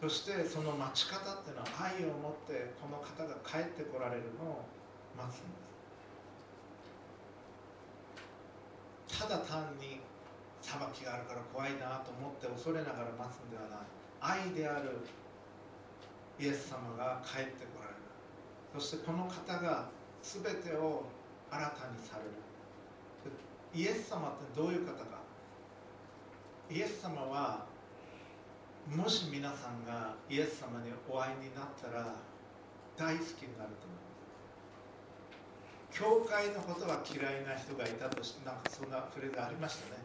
[0.01, 4.63] そしてその待ち方っていうのは愛を持ってこの方が帰ってこられるのを
[5.17, 5.59] 待つんで
[9.12, 9.19] す。
[9.19, 9.99] ただ単に
[10.62, 14.47] 裁きがあるから怖いなと思って恐れながら待つんではない。
[14.47, 15.03] 愛である
[16.39, 17.99] イエス様が帰ってこられる。
[18.79, 19.89] そしてこの方が
[20.23, 21.03] 全てを
[21.51, 22.31] 新たにされる。
[23.75, 25.19] イエス様ってどういう方か。
[26.71, 27.65] イエス様は
[28.89, 32.15] もし皆さんがイエス様にお会いになったら
[32.97, 34.10] 大好きになると思いま
[35.93, 35.93] す。
[35.93, 40.02] 教会のことは嫌いな人がいたとしてなんかそんなフレーズありましたね。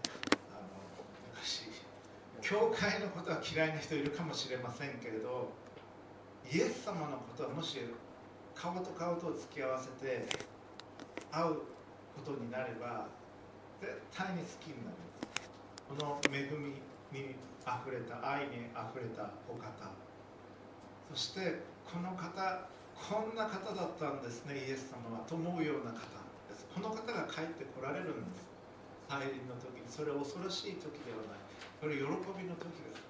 [0.53, 0.69] あの
[1.33, 1.71] 昔。
[2.43, 5.49] 教会のことは嫌いな人いるかもしれませんけれど
[6.53, 7.79] イエス様のことはもし
[8.55, 10.29] 顔と顔と付き合わせて
[11.33, 11.55] 会う
[12.15, 13.09] ことになれば
[13.81, 14.97] 絶対に好きになる。
[15.89, 16.83] この恵み
[17.19, 17.35] に
[17.67, 19.73] あふれた愛にあふれたお方。
[21.11, 26.01] そしてこの方こんな方だったんですねイエス様はと思うような方
[26.49, 26.67] です。
[26.75, 28.49] この方が帰ってこられるんです。
[29.09, 29.85] 再臨の時に。
[29.89, 31.45] それは恐ろしい時ではない。
[31.81, 33.05] これ喜びの時です。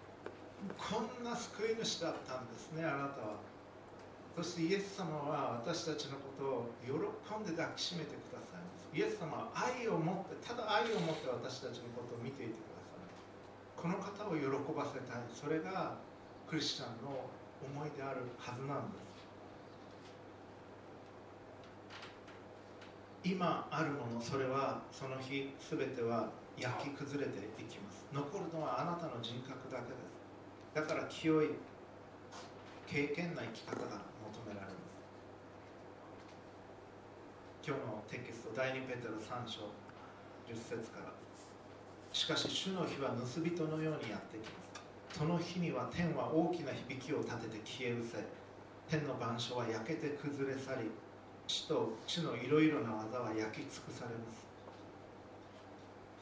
[0.79, 3.55] こんな救い主だったんですねあなたは。
[4.37, 12.74] そしてイエス様は私たちのことを喜んで抱きしめてくださいイエス様は愛を持ってただ愛を持って私たちのことを見ていてください。
[13.85, 15.21] この方を喜ばせたい。
[15.29, 15.93] それが
[16.49, 17.29] クリスチャンの
[17.61, 19.13] 思いであるはずなんです。
[23.23, 28.07] 今あるものそれはその日全ては焼き崩れていきます。
[28.11, 30.17] 残るのはあなたの人格だけです。
[30.73, 31.51] だから清い
[32.87, 34.01] 経験な生き方が
[34.33, 34.97] 求められます。
[37.63, 39.69] 今日のテキスト第2ペテロ3章
[40.49, 41.24] 10節から。
[42.15, 44.63] しかし主の日は盗人のようにやってきま
[45.11, 45.19] す。
[45.19, 48.23] その日には天は大きな響きを立てて消え失せ
[48.87, 50.91] 天の万象は焼けて崩れ去り
[51.47, 54.47] 地と地のいろいろな技は焼き尽くされます。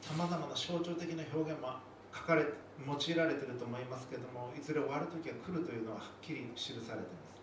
[0.09, 1.77] さまざまな象徴的な表現も
[2.09, 7.37] 書かれ用いられていると思いますけどもいずれ終わる時が来るというのははっきり記されています。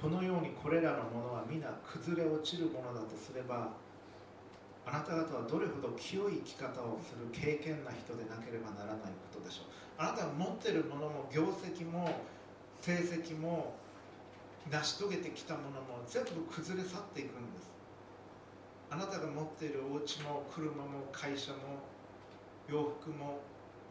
[0.00, 3.74] このようにこれらのものは皆崩れ落ちるものだとすれば
[4.88, 10.00] あなた方はどれほど清い生き方をする経験な人でなければならないことでしょう。
[10.00, 12.08] あなたが持っているものも業績も
[12.80, 13.76] 成績も
[14.70, 17.68] 成し遂げてきたものも全部崩れ去っていくんです。
[18.88, 21.84] あなたが持っているお家も車も会社も
[22.66, 23.40] 洋服も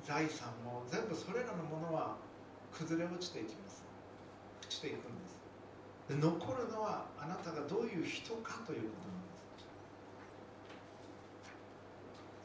[0.04, 2.18] 財産も全部それらのものは
[2.74, 3.84] 崩れ落ちていきます。
[4.62, 5.38] 朽ちていくんです。
[6.10, 9.27] で残るのはあなたがどういう人かということなんです。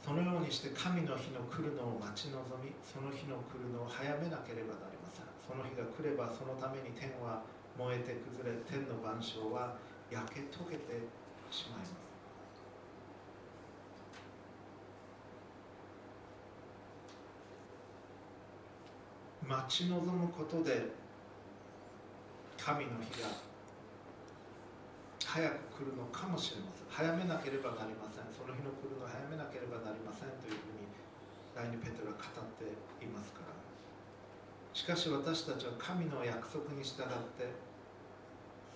[0.03, 5.31] そのようにして神の日の来るのを待ち望みその日の来るのを早めなければなりません。
[5.47, 7.43] その日が来ればそのために天は
[7.79, 9.79] 燃えて崩れ天の万象は
[10.11, 11.07] 焼け溶けて
[11.51, 12.13] しまいます。
[19.47, 20.91] 待ち望むことで
[22.59, 23.29] 神の日が
[25.33, 25.41] 早
[25.73, 26.93] く来るのかもしれません。
[26.93, 28.29] 早めなければなりません。
[28.37, 30.37] その日の来るのを早めなければなりません。
[30.45, 30.85] というふうに
[31.57, 32.69] 第二ペテロは語って
[33.01, 33.57] いますから。
[34.77, 37.49] しかし私たちは神の約束に従って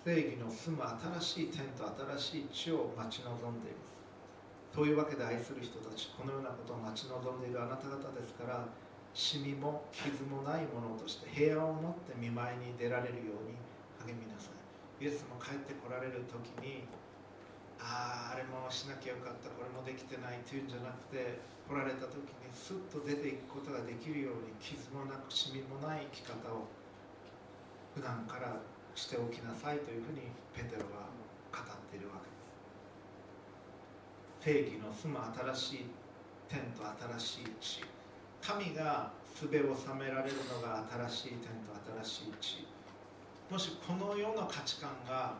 [0.01, 0.81] 正義の住む
[1.21, 1.85] 新しい天と
[2.17, 3.93] 新しい地を待ち望んでいます。
[4.73, 8.65] というわけで愛する人たちこのようなことを待ち望んでいるあなた方ですから
[9.13, 13.53] シミも傷もないものとして平安を持って見舞いに出られるように
[14.01, 14.56] 励みなさい。
[14.99, 16.89] イエスも帰ってこられる時に
[17.77, 21.37] あああれもしなきゃよかったこれもできてないというんじゃなくて
[21.69, 26.65] 来られた時にスッと出ていくことができるように傷もなくシミもない生き方を
[27.93, 28.57] 普段から
[28.95, 31.13] しておきなさいというふうにペテロは
[31.53, 32.25] 語っているわけ
[34.49, 34.73] です。
[34.73, 35.19] 定義の住む
[35.53, 35.85] 新しい
[36.49, 36.81] 天と
[37.19, 37.85] 新しい地。
[38.41, 42.76] 神が術を収められるのが新しい天と新しい地。
[43.47, 45.39] もしこの世の価値観が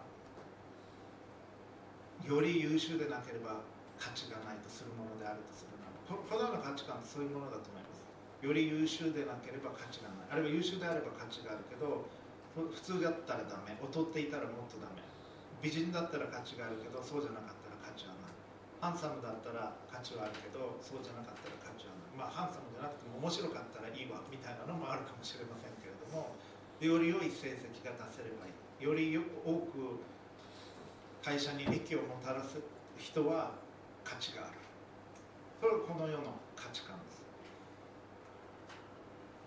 [2.24, 3.60] より優秀でなければ
[4.00, 8.08] 価値がないとするものであるとするならこのような価値観ってそういうものだと思います。
[8.40, 10.40] より優秀でなければ価値がない。
[10.40, 12.08] あるいは優秀であれば価値があるけど
[12.56, 13.76] 普通だったらダメ。
[13.84, 15.04] 劣っていたらもっとダメ。
[15.60, 18.32] 美人だったら価値があるけどそうじゃなかったら価値はない。
[18.80, 22.16] ハンサムだったら価値はあるけどそうじゃなかったら価値はない。
[22.16, 26.34] まあハンサムじゃなくても面白かったらいいわみたいなのもあるかもしれませんけれども
[26.80, 28.50] より良い成績が出せればい
[28.82, 28.84] い。
[28.84, 29.24] より多
[29.74, 30.00] く
[31.24, 32.60] 会社に利益をもたらす
[32.98, 33.52] 人は
[34.04, 34.58] 価値がある。
[35.60, 37.10] それはこの世の価値観で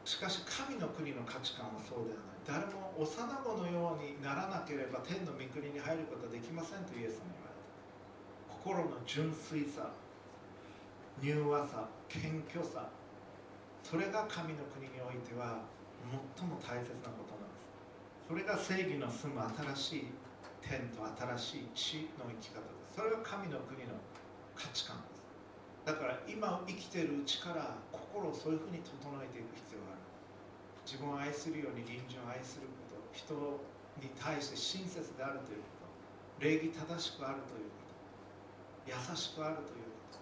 [0.05, 0.17] す。
[0.17, 2.67] しかし神の国の価値観はそうではない。
[2.67, 8.91] 誰も幼子のようにならなければ天の御国に入ることはできませんとイエス様言われた。
[8.91, 9.93] 心の純粋さ
[11.23, 12.89] 柔和さ謙虚さ
[13.85, 15.63] それが神の国においては
[16.09, 17.69] 最も大切なことなんです。
[18.27, 19.43] それが正義の住む
[19.77, 20.13] 新しい
[20.63, 22.97] 天と新しい地の生き方です。
[22.97, 23.95] それが神の国の
[24.55, 25.21] 価値観です。
[25.85, 30.05] だから今生きてるうちから心をそういうふうに整えていく必要がある。
[30.85, 33.35] 自分を愛するように隣人を愛すること人
[33.99, 35.89] に対して親切であるというこ
[36.39, 36.45] と。
[36.45, 39.13] 礼儀正しくあるということ。
[39.13, 40.15] 優しくあるというこ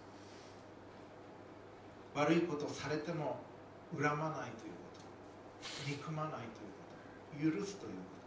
[2.14, 2.20] と。
[2.20, 3.40] 悪いことをされても
[3.94, 4.77] 恨まないという
[5.86, 6.60] 憎まないと
[7.38, 7.60] いうこと。
[7.60, 8.18] 許すというこ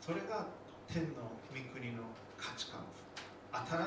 [0.00, 0.12] と。
[0.12, 0.46] それが
[0.88, 2.02] 天の御国の
[2.36, 3.04] 価値観です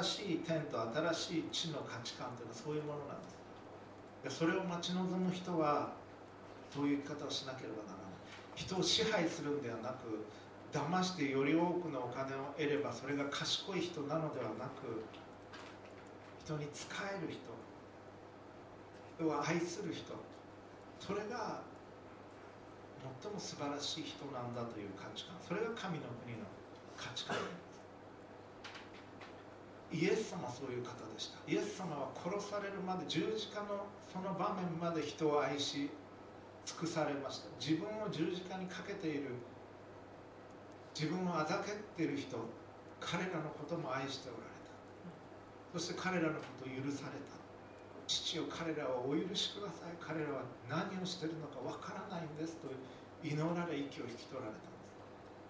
[0.02, 4.38] 新しい天と新しい地の価値観というのはそういうものなんです。
[4.40, 5.94] それを待ち望む人は
[6.74, 8.18] そういう生き方をしなければならない
[8.56, 10.26] 人を支配するんではなく
[10.74, 15.06] 騙してより多くのお金を得ればそれが賢い人なのではなく
[16.44, 17.40] 人に仕える人。
[19.18, 20.14] 人を愛する人。
[21.00, 21.62] それが
[23.22, 25.36] 最も素晴らしい人なんだという価値観。
[25.42, 26.46] それが神の国の
[26.96, 27.38] 価値観。
[29.92, 35.90] イエス様はそういう方でしたイエス様は殺されるまで十字架のその場面まで人を愛し
[36.66, 37.48] 尽くされました。
[37.64, 39.32] 自分を十字架にかけている。
[40.94, 42.36] 自分をあざけっている人。
[43.00, 44.44] 彼らのことも愛しておられ
[45.72, 45.80] た。
[45.80, 47.37] そして彼らのことを許された。
[48.08, 49.94] 父を彼らをお許しください。
[50.00, 52.72] 彼らは何をしてるのかわからないんですと
[53.20, 54.88] 祈られ息を引き取られたんです。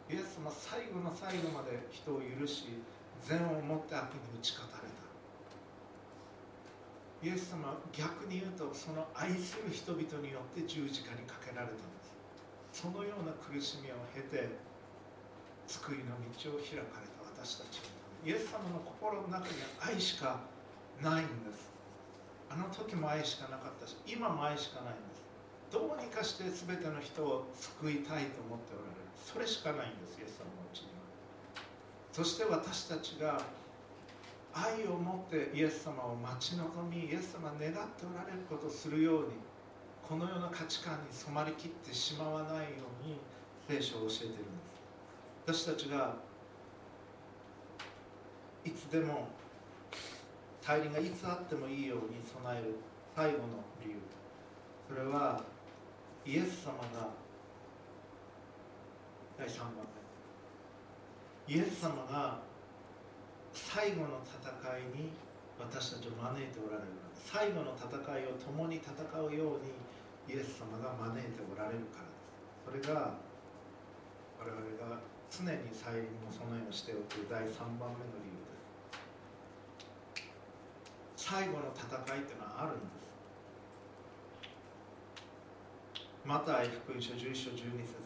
[0.09, 2.81] イエス様最後の最後まで人を許し
[3.21, 5.05] 善をもって悪に打ち勝たれた。
[7.21, 12.01] イエス様逆に言うとその愛する人々によって十字架にかけられたんで
[12.73, 12.81] す。
[12.81, 14.49] そのような苦しみを経て
[15.67, 17.81] 救いの道を開かれた私たち
[18.25, 20.41] イエス様の心の中には愛しか
[21.01, 21.76] ないんです。
[22.49, 25.23] あの時も愛しかなかったし今も愛しかないんです。
[25.71, 29.07] どうにかして全ての人を救いたいと思っておられる。
[29.19, 31.03] それしかないんですイエス様のうちには。
[32.13, 33.41] そして私たちが
[34.53, 39.33] 愛を持ってイエス様を待ち望みイエス様願っておられることをするように
[40.07, 43.19] このような価値観に染まりきってしまわないように
[43.67, 44.41] 聖書を教えているんで
[45.53, 45.63] す。
[45.65, 46.15] 私たちが
[48.63, 49.27] いつでも
[50.67, 52.75] 大輪がいつあってもいいように備える
[53.15, 53.95] 最後の理由。
[54.83, 55.39] それは
[56.25, 57.07] イエス様が
[59.39, 59.87] 第3番
[61.47, 61.55] 目。
[61.55, 62.43] イエス様が
[63.53, 64.43] 最後の戦
[64.75, 65.15] いに
[65.57, 69.71] 私たちを招いておられる最後の戦いを共に戦うように
[70.27, 72.07] イエス様が招いておられるから。
[72.75, 73.15] ですそれが
[74.37, 74.99] 我々が
[75.31, 78.59] 常に再臨の備えをしておく第3番目の理由で
[81.15, 83.11] す最後の戦いっていうのはあるんです。
[86.23, 87.99] また福音書11章12節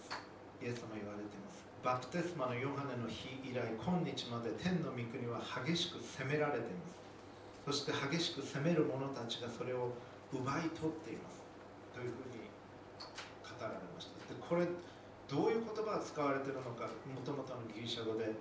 [0.57, 1.61] イエス様言われています。
[1.85, 6.97] バプテスマのヨハネの日以来今日まで天の御国は激しく攻められています。
[7.61, 9.93] そして激しく攻める者たちがそれを
[10.33, 11.45] 奪い取っています。
[11.93, 12.41] というふうに
[13.45, 14.17] 語られました。
[14.33, 14.65] でこれ
[15.29, 18.33] どういう言葉が使われているのかもともとのギリシャ語で、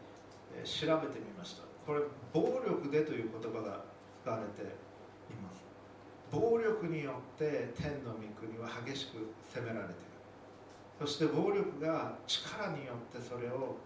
[0.56, 1.68] えー、調べてみました。
[1.84, 2.00] これ
[2.32, 5.64] 暴力でという言葉が使われています。
[6.30, 10.10] 暴力によって天の御国は激しく責められている。
[11.00, 13.76] そして暴力が力によってそれを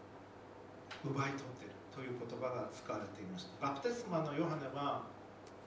[1.05, 3.69] 奪い取っているという言葉が使われていました。
[3.69, 5.07] バプテスマのヨハネは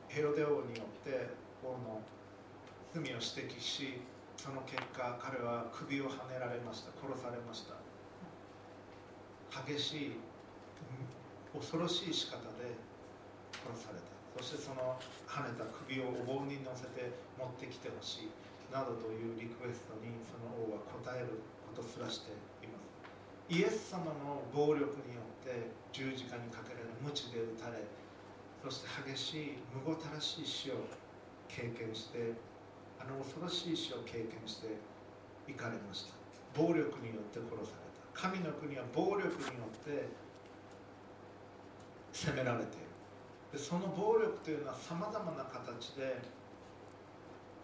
[0.09, 1.29] ヘロデ王によって
[1.63, 2.01] 王の
[2.93, 4.01] 罪を指摘し
[4.35, 6.91] その結果彼は首をはねられました。
[7.01, 7.75] 殺されました。
[9.65, 10.11] 激しい
[11.57, 12.75] 恐ろしい仕方で
[13.65, 14.16] 殺された。
[14.37, 17.09] そしてその跳ねた首をお盆に乗せて
[17.41, 18.31] 持ってきてほしい
[18.69, 22.85] などというリクエストにその王は答えることすらしています。
[23.49, 27.81] イエス様の暴力によって十字架にかけられ鞭で打たれ
[28.61, 30.85] そして激しいむごたらしい死を
[31.47, 32.37] 経験して
[33.01, 34.77] あの恐ろしい死を経験して
[35.47, 36.13] 行かれました。
[36.53, 38.05] 暴力によって殺された。
[38.13, 40.05] 神の国は暴力によって
[42.13, 42.86] 責められて
[43.51, 46.19] でその暴力というのはさまざまな形で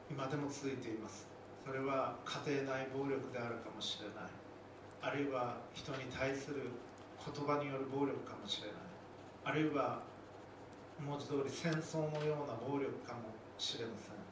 [0.10, 1.28] 今でも続いています。
[1.66, 4.32] それは家庭内暴力であるかもしれない。
[5.02, 6.72] あるいは人に対する
[7.20, 8.78] 言葉による暴力かもしれない。
[9.44, 10.04] あるいは
[11.00, 14.24] 文字通り戦争のような暴力かもしれません。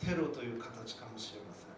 [0.00, 1.68] テロという形かもしれません。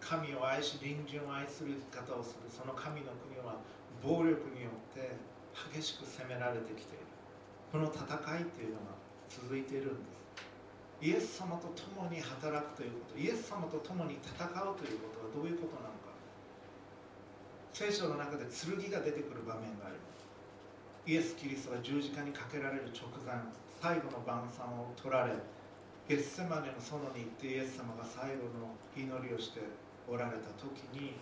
[0.00, 3.60] 神を愛し隣人を愛する生き方をするその神の国は
[4.00, 5.16] 暴力によって
[5.74, 7.07] 激しく攻められてきている。
[7.70, 8.96] この戦いというのが
[9.28, 10.18] 続いているんです。
[11.00, 16.10] イエス様と共に働くということイエス様と共に戦うということはどういうことなのか。
[17.72, 20.26] 聖書の中で剣が出てくる場面があります。
[21.08, 23.32] イエス・キリストが十字架にかけられる直前
[23.80, 25.32] 最後の晩餐を取られ
[26.08, 29.60] ゲッセマネの園に行ってイエス様が最後の祈りをして
[30.04, 31.16] おられた時に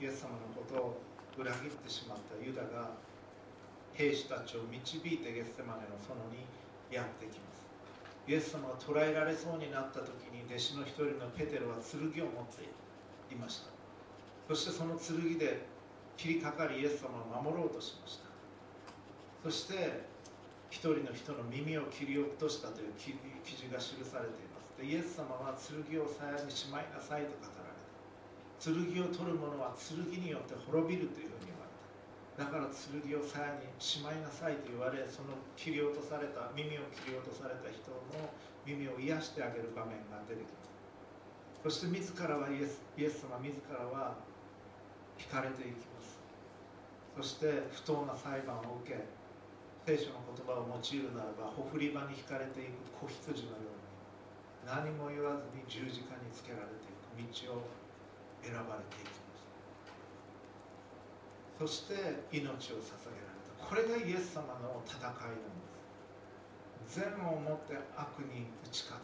[0.00, 1.00] イエス様のことを
[1.36, 2.96] 裏切ってしまったユダが
[3.96, 6.44] 兵士たちを導いてゲッセマネの園に
[6.92, 7.64] やってきます。
[8.28, 12.68] イエス様が捕らえられそうになった時に弟子の一人のペテロは剣を持って
[13.32, 13.72] いました。
[14.48, 15.64] そしてその剣で
[16.16, 18.28] 切りかかりイエス様を守ろうとしました。
[19.42, 20.04] そして
[20.68, 23.16] 一人の人の耳を切り落としたという記
[23.56, 24.76] 事が記されています。
[24.76, 28.60] でイエス様は剣を鞘にしまいなさいと語られた。
[28.60, 31.55] 剣を取る者は剣によって滅びるというふうに
[32.36, 38.28] だから剣を鞘にしまいなさいと言われその切り落とされた耳を切り落とされた人の
[38.68, 40.68] 耳を癒してあげる場面が出てきます。
[41.64, 44.14] そして自らはイエスイエス様自らは
[45.16, 46.20] 引かれていきます。
[47.16, 49.00] そして不当な裁判を受け
[49.86, 53.86] 聖書の言葉を用いるならばほふり場に引かれていく子羊のように
[54.68, 57.64] 何も言わずに十字架につけられていく道を
[58.42, 59.15] 選ばれていきます
[61.58, 61.94] そして
[62.32, 63.64] 命を捧げられた。
[63.64, 65.72] これがイエス様の戦いなんで
[66.88, 67.00] す。
[67.00, 69.00] 善をもって悪に打ち勝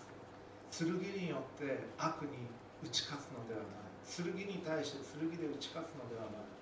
[0.71, 0.85] つ。
[0.85, 2.49] 剣によって悪に
[2.85, 4.05] 打ち勝つのではない。
[4.05, 6.53] 剣に対して剣で打ち勝つのではない。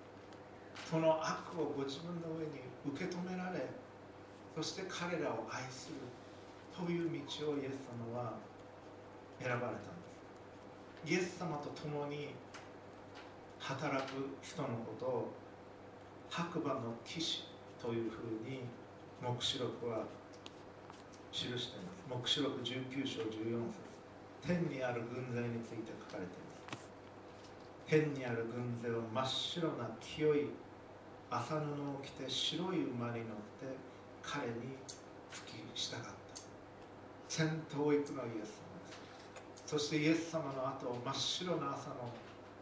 [0.89, 3.67] その悪をご自分の上に受け止められ
[4.57, 5.97] そして彼らを愛する。
[6.71, 8.33] という道をイエス様は
[9.39, 10.15] 選ばれたんで
[11.05, 11.13] す。
[11.13, 12.35] イエス様と共に
[13.59, 15.33] 働く人のことを
[16.31, 17.45] 白馬の騎士
[17.83, 18.63] というふうに
[19.21, 20.05] 黙示録は
[21.33, 22.05] 記しています。
[22.09, 23.91] 黙示録19章14節。
[24.47, 26.63] 天にある軍勢について書かれています。
[27.87, 30.47] 天にある軍勢は真っ白な清い
[31.29, 33.77] 麻布を着て白い馬に乗って
[34.23, 34.79] 彼に
[35.33, 36.11] 付き従った。
[37.29, 39.67] 先頭行くのイエス様です。
[39.67, 42.09] そしてイエス様の後真っ白な朝の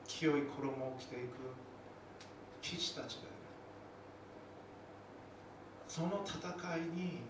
[0.06, 1.52] 清い衣を着ていく
[2.62, 3.37] 騎士たちがいる
[5.98, 6.38] その戦
[6.78, 7.26] いに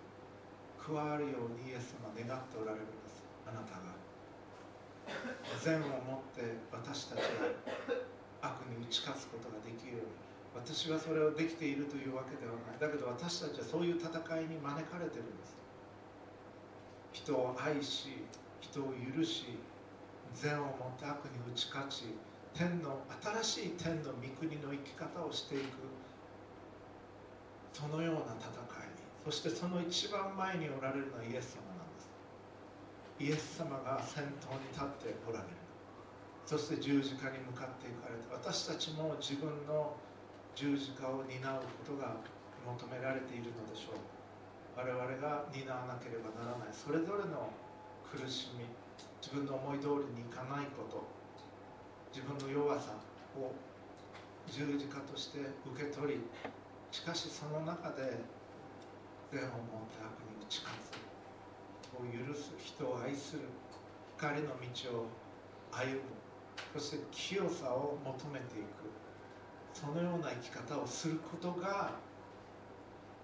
[0.76, 3.24] 加わるようにイエス様願っておられるんです。
[3.48, 3.96] あなたが。
[5.56, 7.48] 善をもって私たちが
[8.44, 10.12] 悪に打ち勝つことができるように。
[10.52, 12.78] 私はそれをできているというわけではない。
[12.78, 15.56] だけど私たちはそういう戦いに招かれてるんです。
[17.16, 18.20] 人を愛し
[18.60, 19.56] 人を許し
[20.34, 22.12] 善をもって悪に打ち勝ち
[22.52, 23.00] 天の
[23.40, 25.88] 新しい天の御国の生き方をしていく。
[27.78, 28.90] そのような戦い。
[29.22, 32.10] そしてその一番前におられるのはイエス様なんです。
[33.22, 35.54] イエス様が先頭に立っておられる。
[36.42, 39.94] そして十字架に向かっていかれて私たちも自分の
[40.56, 42.18] 十字架を担うことが
[42.66, 44.02] 求められているのでしょう。
[44.74, 46.74] 我々が担わなければならない。
[46.74, 47.54] それぞれの
[48.02, 48.66] 苦しみ
[49.22, 51.06] 自分の思い通りにいかないこと
[52.10, 52.98] 自分の弱さ
[53.38, 53.54] を
[54.50, 56.26] 十字架として受け取り
[56.90, 58.18] しかしその中で
[59.30, 60.98] 善を持って悪に打ち勝つ。
[61.98, 63.42] を許す人を愛する。
[64.16, 65.06] 光の道を
[65.72, 66.00] 歩む。
[66.74, 68.88] そして清さを求めていく。
[69.72, 71.90] そのような生き方をすることが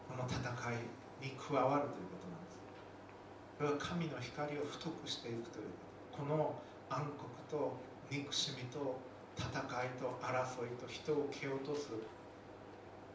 [0.08, 0.40] この戦
[0.72, 0.76] い
[1.24, 2.58] に加わるということなんです。
[3.58, 5.72] それは神の光を太くしていくという
[6.12, 6.54] この
[6.90, 7.10] 暗
[7.50, 7.76] 黒と
[8.10, 9.00] 憎しみと
[9.36, 11.88] 戦いと争いと人を蹴落とす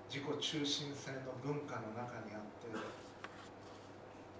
[0.09, 2.73] 自己中心性の文化の中にあって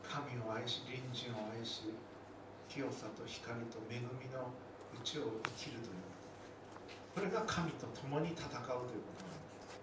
[0.02, 1.94] 神を愛し隣人を愛し
[2.68, 6.10] 清さと光と恵みのうちを生きるという
[7.14, 7.86] これが神と。
[8.00, 9.78] 共に戦うということなんです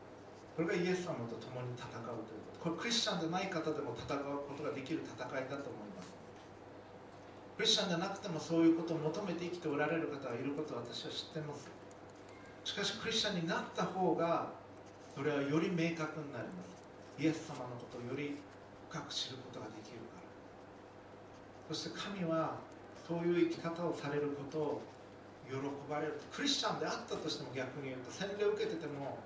[0.57, 1.93] これがイエス様と共に戦う
[2.25, 2.65] ということ。
[2.65, 6.17] これクリスチャンでない方でも戦うことができる戦いだと思います。
[7.57, 11.69] クリスチャンでなくてもそういうことを求めて生きておられる方がいることを私は知ってます。
[12.65, 14.49] しかしクリスチャンになった方が
[15.17, 16.77] それはより明確になります。
[17.17, 18.37] イエス様のことをより
[18.91, 20.29] 深く知ることができるから。
[21.69, 22.61] そして神は
[23.09, 24.83] そういう生き方をされることを
[25.49, 25.57] 喜
[25.89, 26.21] ばれる。
[26.31, 29.17] クリスチャンであったとしても逆に言うと洗礼を受けてても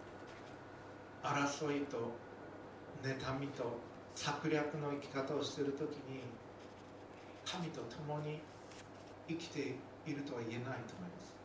[1.25, 2.15] 争いと
[3.03, 3.77] 妬みと
[4.15, 6.23] 策略の生き方をしている時に
[7.45, 8.39] 神と共に
[9.27, 9.75] 生きて
[10.07, 11.40] いるとは言えないと思います。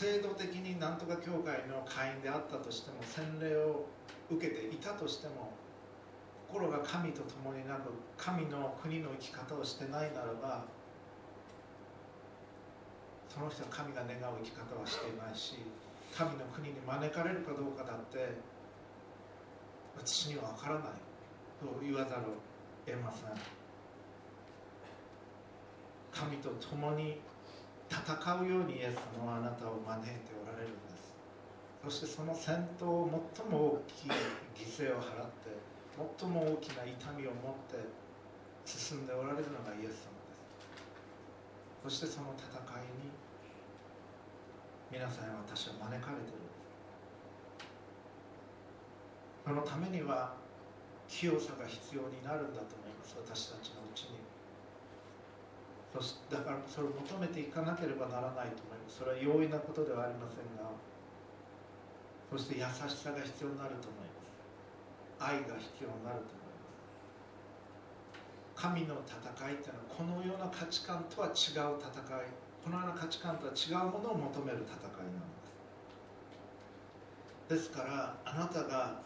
[0.00, 3.84] 制度的になんとか教会の会員であったとしても洗礼を
[4.30, 5.52] 受けていたとしても
[6.48, 10.64] 心が神と共になく神の国の生き方をしてないならば
[13.28, 15.56] その人は神が願う生き方はしていないし
[16.16, 18.32] 神の国に招かれるかどうかだって
[19.98, 20.82] 私には分からない
[21.60, 22.40] と言わざるを
[22.86, 23.60] 得ません。
[26.10, 27.20] 神と共に
[27.90, 28.06] 戦
[28.40, 31.10] うようにイエス様あなたを招いておられるんです。
[31.82, 34.10] そしてその戦闘を最も大きい
[34.54, 35.58] 犠牲を払って
[36.20, 37.82] 最も大きな痛みを持って
[38.64, 40.30] 進んでおられるのがイエス様で
[41.90, 42.06] す。
[42.06, 42.46] そしてその戦
[42.78, 43.10] いに
[44.92, 46.50] 皆さん私は招かれている
[49.44, 50.34] そのためには
[51.08, 53.16] 清さが必要になるんだと思います。
[53.18, 54.29] 私たちのうちに。
[55.92, 59.02] だからそれを求めていかなければならないと思います。
[59.02, 60.70] それは容易なことではありませんが
[62.30, 64.30] そして優しさが必要になると思います。
[65.18, 66.78] 愛が必要になると思います。
[68.54, 69.18] 神の戦
[69.50, 71.90] いっていうのはこのような価値観とは違う戦
[72.22, 72.30] い
[72.62, 75.26] このような価値観とは違うものを求める戦いなん
[77.50, 77.66] です。
[77.66, 79.02] ですからあなたが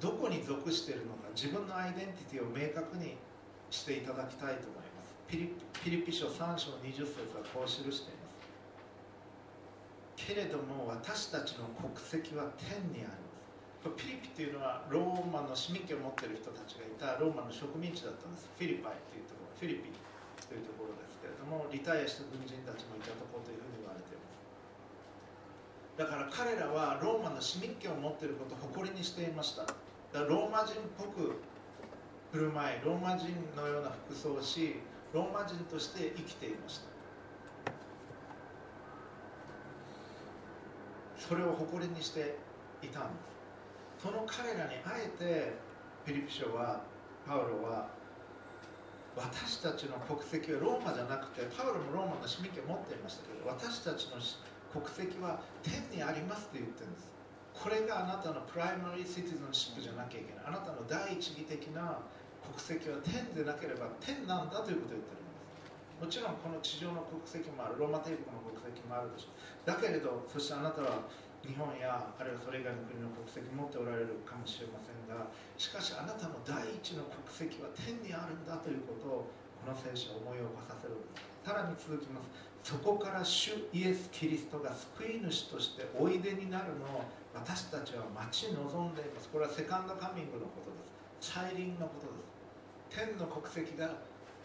[0.00, 3.18] どこに属しているのか自分のアイデンティティを明確に
[3.70, 5.14] していただきたいと思います。
[5.28, 5.52] ピリ
[5.82, 8.38] ピリピ書3章20節はこう記しています。
[10.14, 13.50] けれども私たちの国籍は天にあります。
[13.98, 18.46] ピリピというのはローマの市民権を持っている人たちがいたローマの植民地だったんです。
[18.54, 19.90] フィリパイというところフィリピ
[20.46, 24.38] というところですけれどもリタイアした軍人たちもいたところというふうに言われています。
[25.98, 29.66] だから彼らはローマの市民権を持っていることを誇りにしていました。
[29.66, 29.74] だか
[30.14, 31.42] らローマ人っぽく
[32.30, 34.78] 振る舞いローマ人のような服装をし
[35.12, 36.92] ローマ人として生きていました。
[41.18, 42.36] それを誇りにして
[42.82, 43.20] いたんで
[43.98, 44.02] す。
[44.02, 45.52] その彼らにあえて
[46.04, 46.82] フィリピ書は
[47.26, 47.88] パウロは
[49.14, 54.18] 私たちの国籍はローマじゃなくてパウロもローマの市民権を持っていましたけど私たちの
[54.72, 57.12] 国籍は天にありますって言ってるんです。
[57.52, 60.44] これがあなたの primary citizenship じゃなきゃいけない。
[60.46, 62.00] あなたの第一義的な
[62.52, 65.72] 国籍は天でなければ天なんだということを言ってるんです。
[65.96, 67.80] もちろんこの地上の国籍もある。
[67.80, 69.64] ローマ帝国の国籍もあるでしょう。
[69.64, 71.08] だけれどそしてあなたは
[71.40, 75.26] 日本やあるいはそれ以外の国の国籍持っておられるかもしれませんが
[75.58, 79.32] しかしあなたの第一の国籍は天にあるんだということを
[79.64, 81.32] この聖書を思い起こさせるんです。
[81.42, 82.28] さらに続きます。
[82.62, 89.26] そこから主イエス・キリストが救い主としておいでになるのを私たちは待ち望んでいます。
[89.30, 90.92] これは Second Coming のことです。
[91.34, 92.21] 再臨のことです。
[92.92, 93.96] 天の国籍が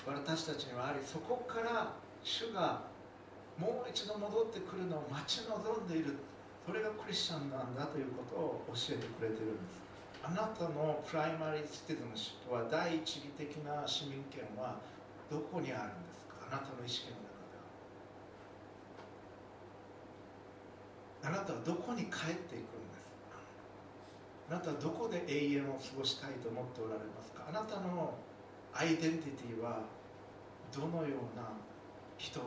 [0.08, 1.91] 私たちにはありそこから
[2.24, 2.84] 主が
[3.60, 6.16] もう一度戻ってくるのを待ち望んでいる。
[6.66, 9.82] それがクリスチャンなんだということを教えてくれてるんです。
[10.24, 14.80] あなたの primary citizenship は第一義的な市民権は
[15.32, 16.36] どこにあるんですか？
[16.52, 17.30] あなたの意識の中
[21.32, 21.39] では。
[21.39, 23.08] あなたはどこに帰っていくんです？
[24.52, 27.45] あなたはどこで永遠を過ごしたいと思っておられますか？
[27.48, 28.14] あなたの
[28.78, 29.82] アイデンティティは
[30.70, 31.50] どのような
[32.22, 32.38] 人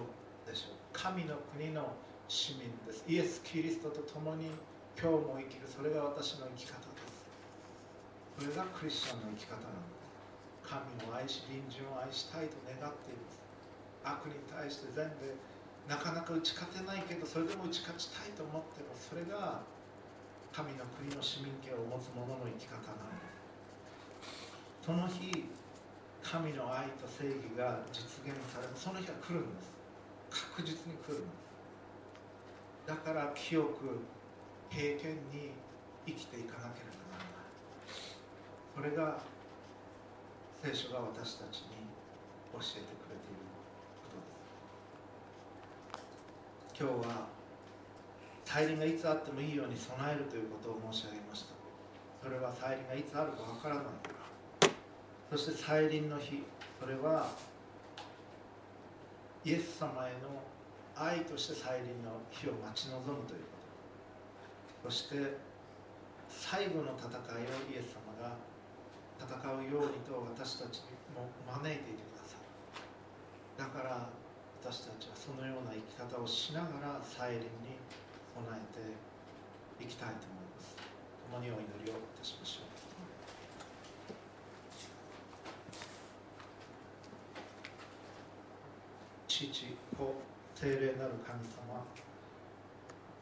[0.47, 0.95] でしょう？
[0.95, 1.91] 神の国の
[2.31, 3.03] 市民です。
[3.11, 4.47] イエス・キリストと共に
[4.95, 5.67] 今日も生きる。
[5.67, 7.27] それが私の生き方です。
[8.39, 10.07] それがクリスチャンの生き方なんです。
[10.63, 10.79] 神
[11.11, 13.43] を愛し隣人を愛したいと願っています。
[14.07, 15.35] 悪に対して全部
[15.91, 19.67] なかなか打ち勝てないけどそれでも打ち勝ちたいと思ってもそれが
[20.55, 23.27] 神の国の市民権を持つ者の生き方なんで
[24.23, 24.87] す。
[24.87, 25.51] その日
[26.23, 29.73] 神の愛と正義が実現されるその日は来るんです。
[30.31, 31.41] 確実に来るんです。
[32.87, 34.01] だから清く
[34.71, 35.53] 平健に
[36.07, 37.51] 生きていかなければならない。
[38.75, 39.19] それが
[40.63, 41.89] 聖書が私たちに
[42.53, 43.43] 教えてくれている
[44.05, 44.21] こと
[45.99, 46.83] です。
[46.83, 47.27] 今日は
[48.45, 51.55] 再臨がいつあってもいいように備えるということを申し上げました。
[52.23, 53.85] それは再臨がいつあるかわからない
[55.31, 56.43] そして再臨の日。
[56.81, 57.29] それは
[59.45, 60.43] イエス様への
[60.97, 63.41] 愛として再臨の日を待ち望むという
[64.83, 64.91] こと。
[64.91, 65.37] そして
[66.29, 68.33] 最後の戦いをイエス様が
[69.21, 70.81] 戦うようにと私たち
[71.13, 74.09] も招いていてくださいだから
[74.63, 77.77] 私たちはそのような生き方をしながら再臨に
[78.33, 78.57] 備え
[79.79, 80.77] ていきたいと思います。
[81.31, 82.80] 共にお祈りをいたしましょう。
[89.41, 89.73] 父子
[90.55, 91.81] 精霊なる神様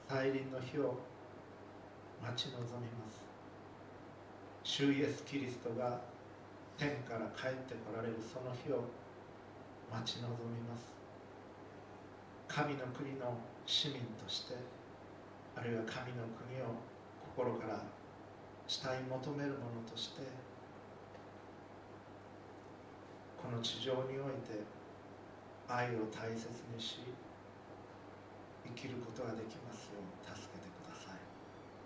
[0.08, 0.98] 再臨の日を
[2.20, 3.22] 待ち望みます。
[4.64, 6.00] 主イエス・キリストが
[6.76, 8.82] 天から帰ってこられるその日を
[9.92, 10.90] 待ち望みます。
[12.48, 14.56] 神の国の市民として
[15.54, 16.74] あるいは神の国を
[17.36, 17.84] 心から
[18.66, 20.22] 慕い求めるものとして
[23.40, 24.77] この地上において
[25.68, 27.04] 愛を大切にし
[28.64, 31.20] 生きることができますよう助けてください。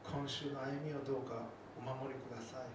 [0.06, 2.70] 今週の歩みをどうかお守りください。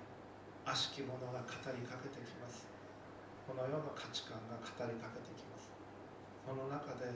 [0.68, 2.68] 悪しき者が語りかけてきます。
[3.48, 5.72] この世の価値観が語りかけてきます。
[6.44, 7.08] その中で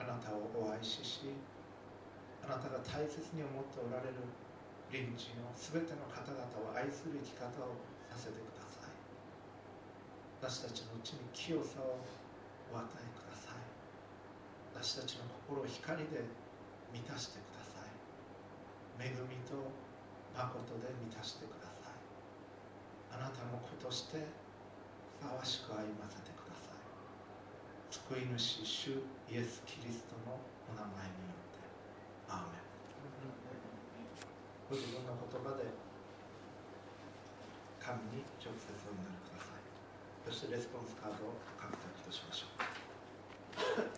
[0.00, 1.28] あなたをお愛しし
[2.40, 4.24] あなたが大切に思っておられる
[4.88, 7.76] 隣人の全ての方々を愛する生き方を
[8.08, 8.96] させてください。
[10.40, 12.00] 私たちのうちに清さを
[12.72, 13.17] お与えください。
[14.78, 16.22] 私たちの心を光で
[16.94, 17.90] 満たしてください。
[19.02, 19.58] 恵みと
[20.30, 21.98] 誠で満たしてください。
[23.10, 24.22] あなたの子として
[25.18, 26.78] ふさわしく歩ませてください。
[27.90, 30.38] 救い主主イエス・キリストの
[30.70, 31.66] お名前によって。
[32.30, 32.62] アーメン。
[34.70, 35.74] ご自分の言葉で
[37.82, 39.66] 神に直接お祈りください。
[40.22, 43.97] そしてレスポンスカードを獲得としましょう。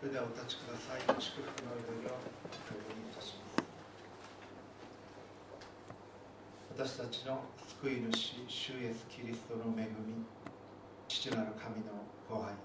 [0.00, 1.04] それではお立ちください。
[1.20, 2.24] 祝福の祈りをお
[2.72, 3.60] 祈りいたしま
[6.88, 7.04] す。
[7.04, 7.44] 私たちの
[7.84, 10.24] 救い主主イエスキリストの恵み
[11.06, 11.92] 父なる神の
[12.30, 12.56] ご愛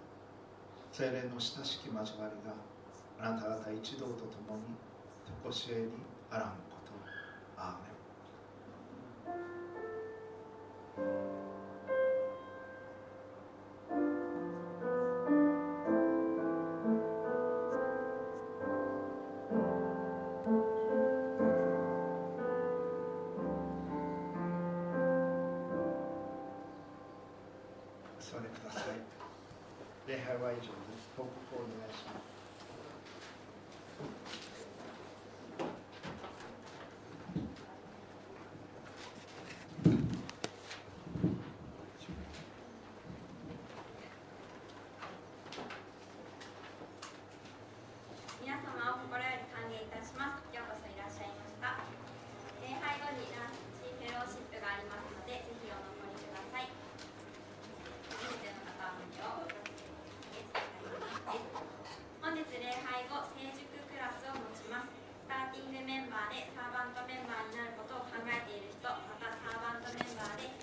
[0.94, 2.56] 精霊の親しき交わりが
[3.20, 4.80] あなた方一同と共に
[5.44, 5.92] 常しえに
[6.32, 6.65] あらん。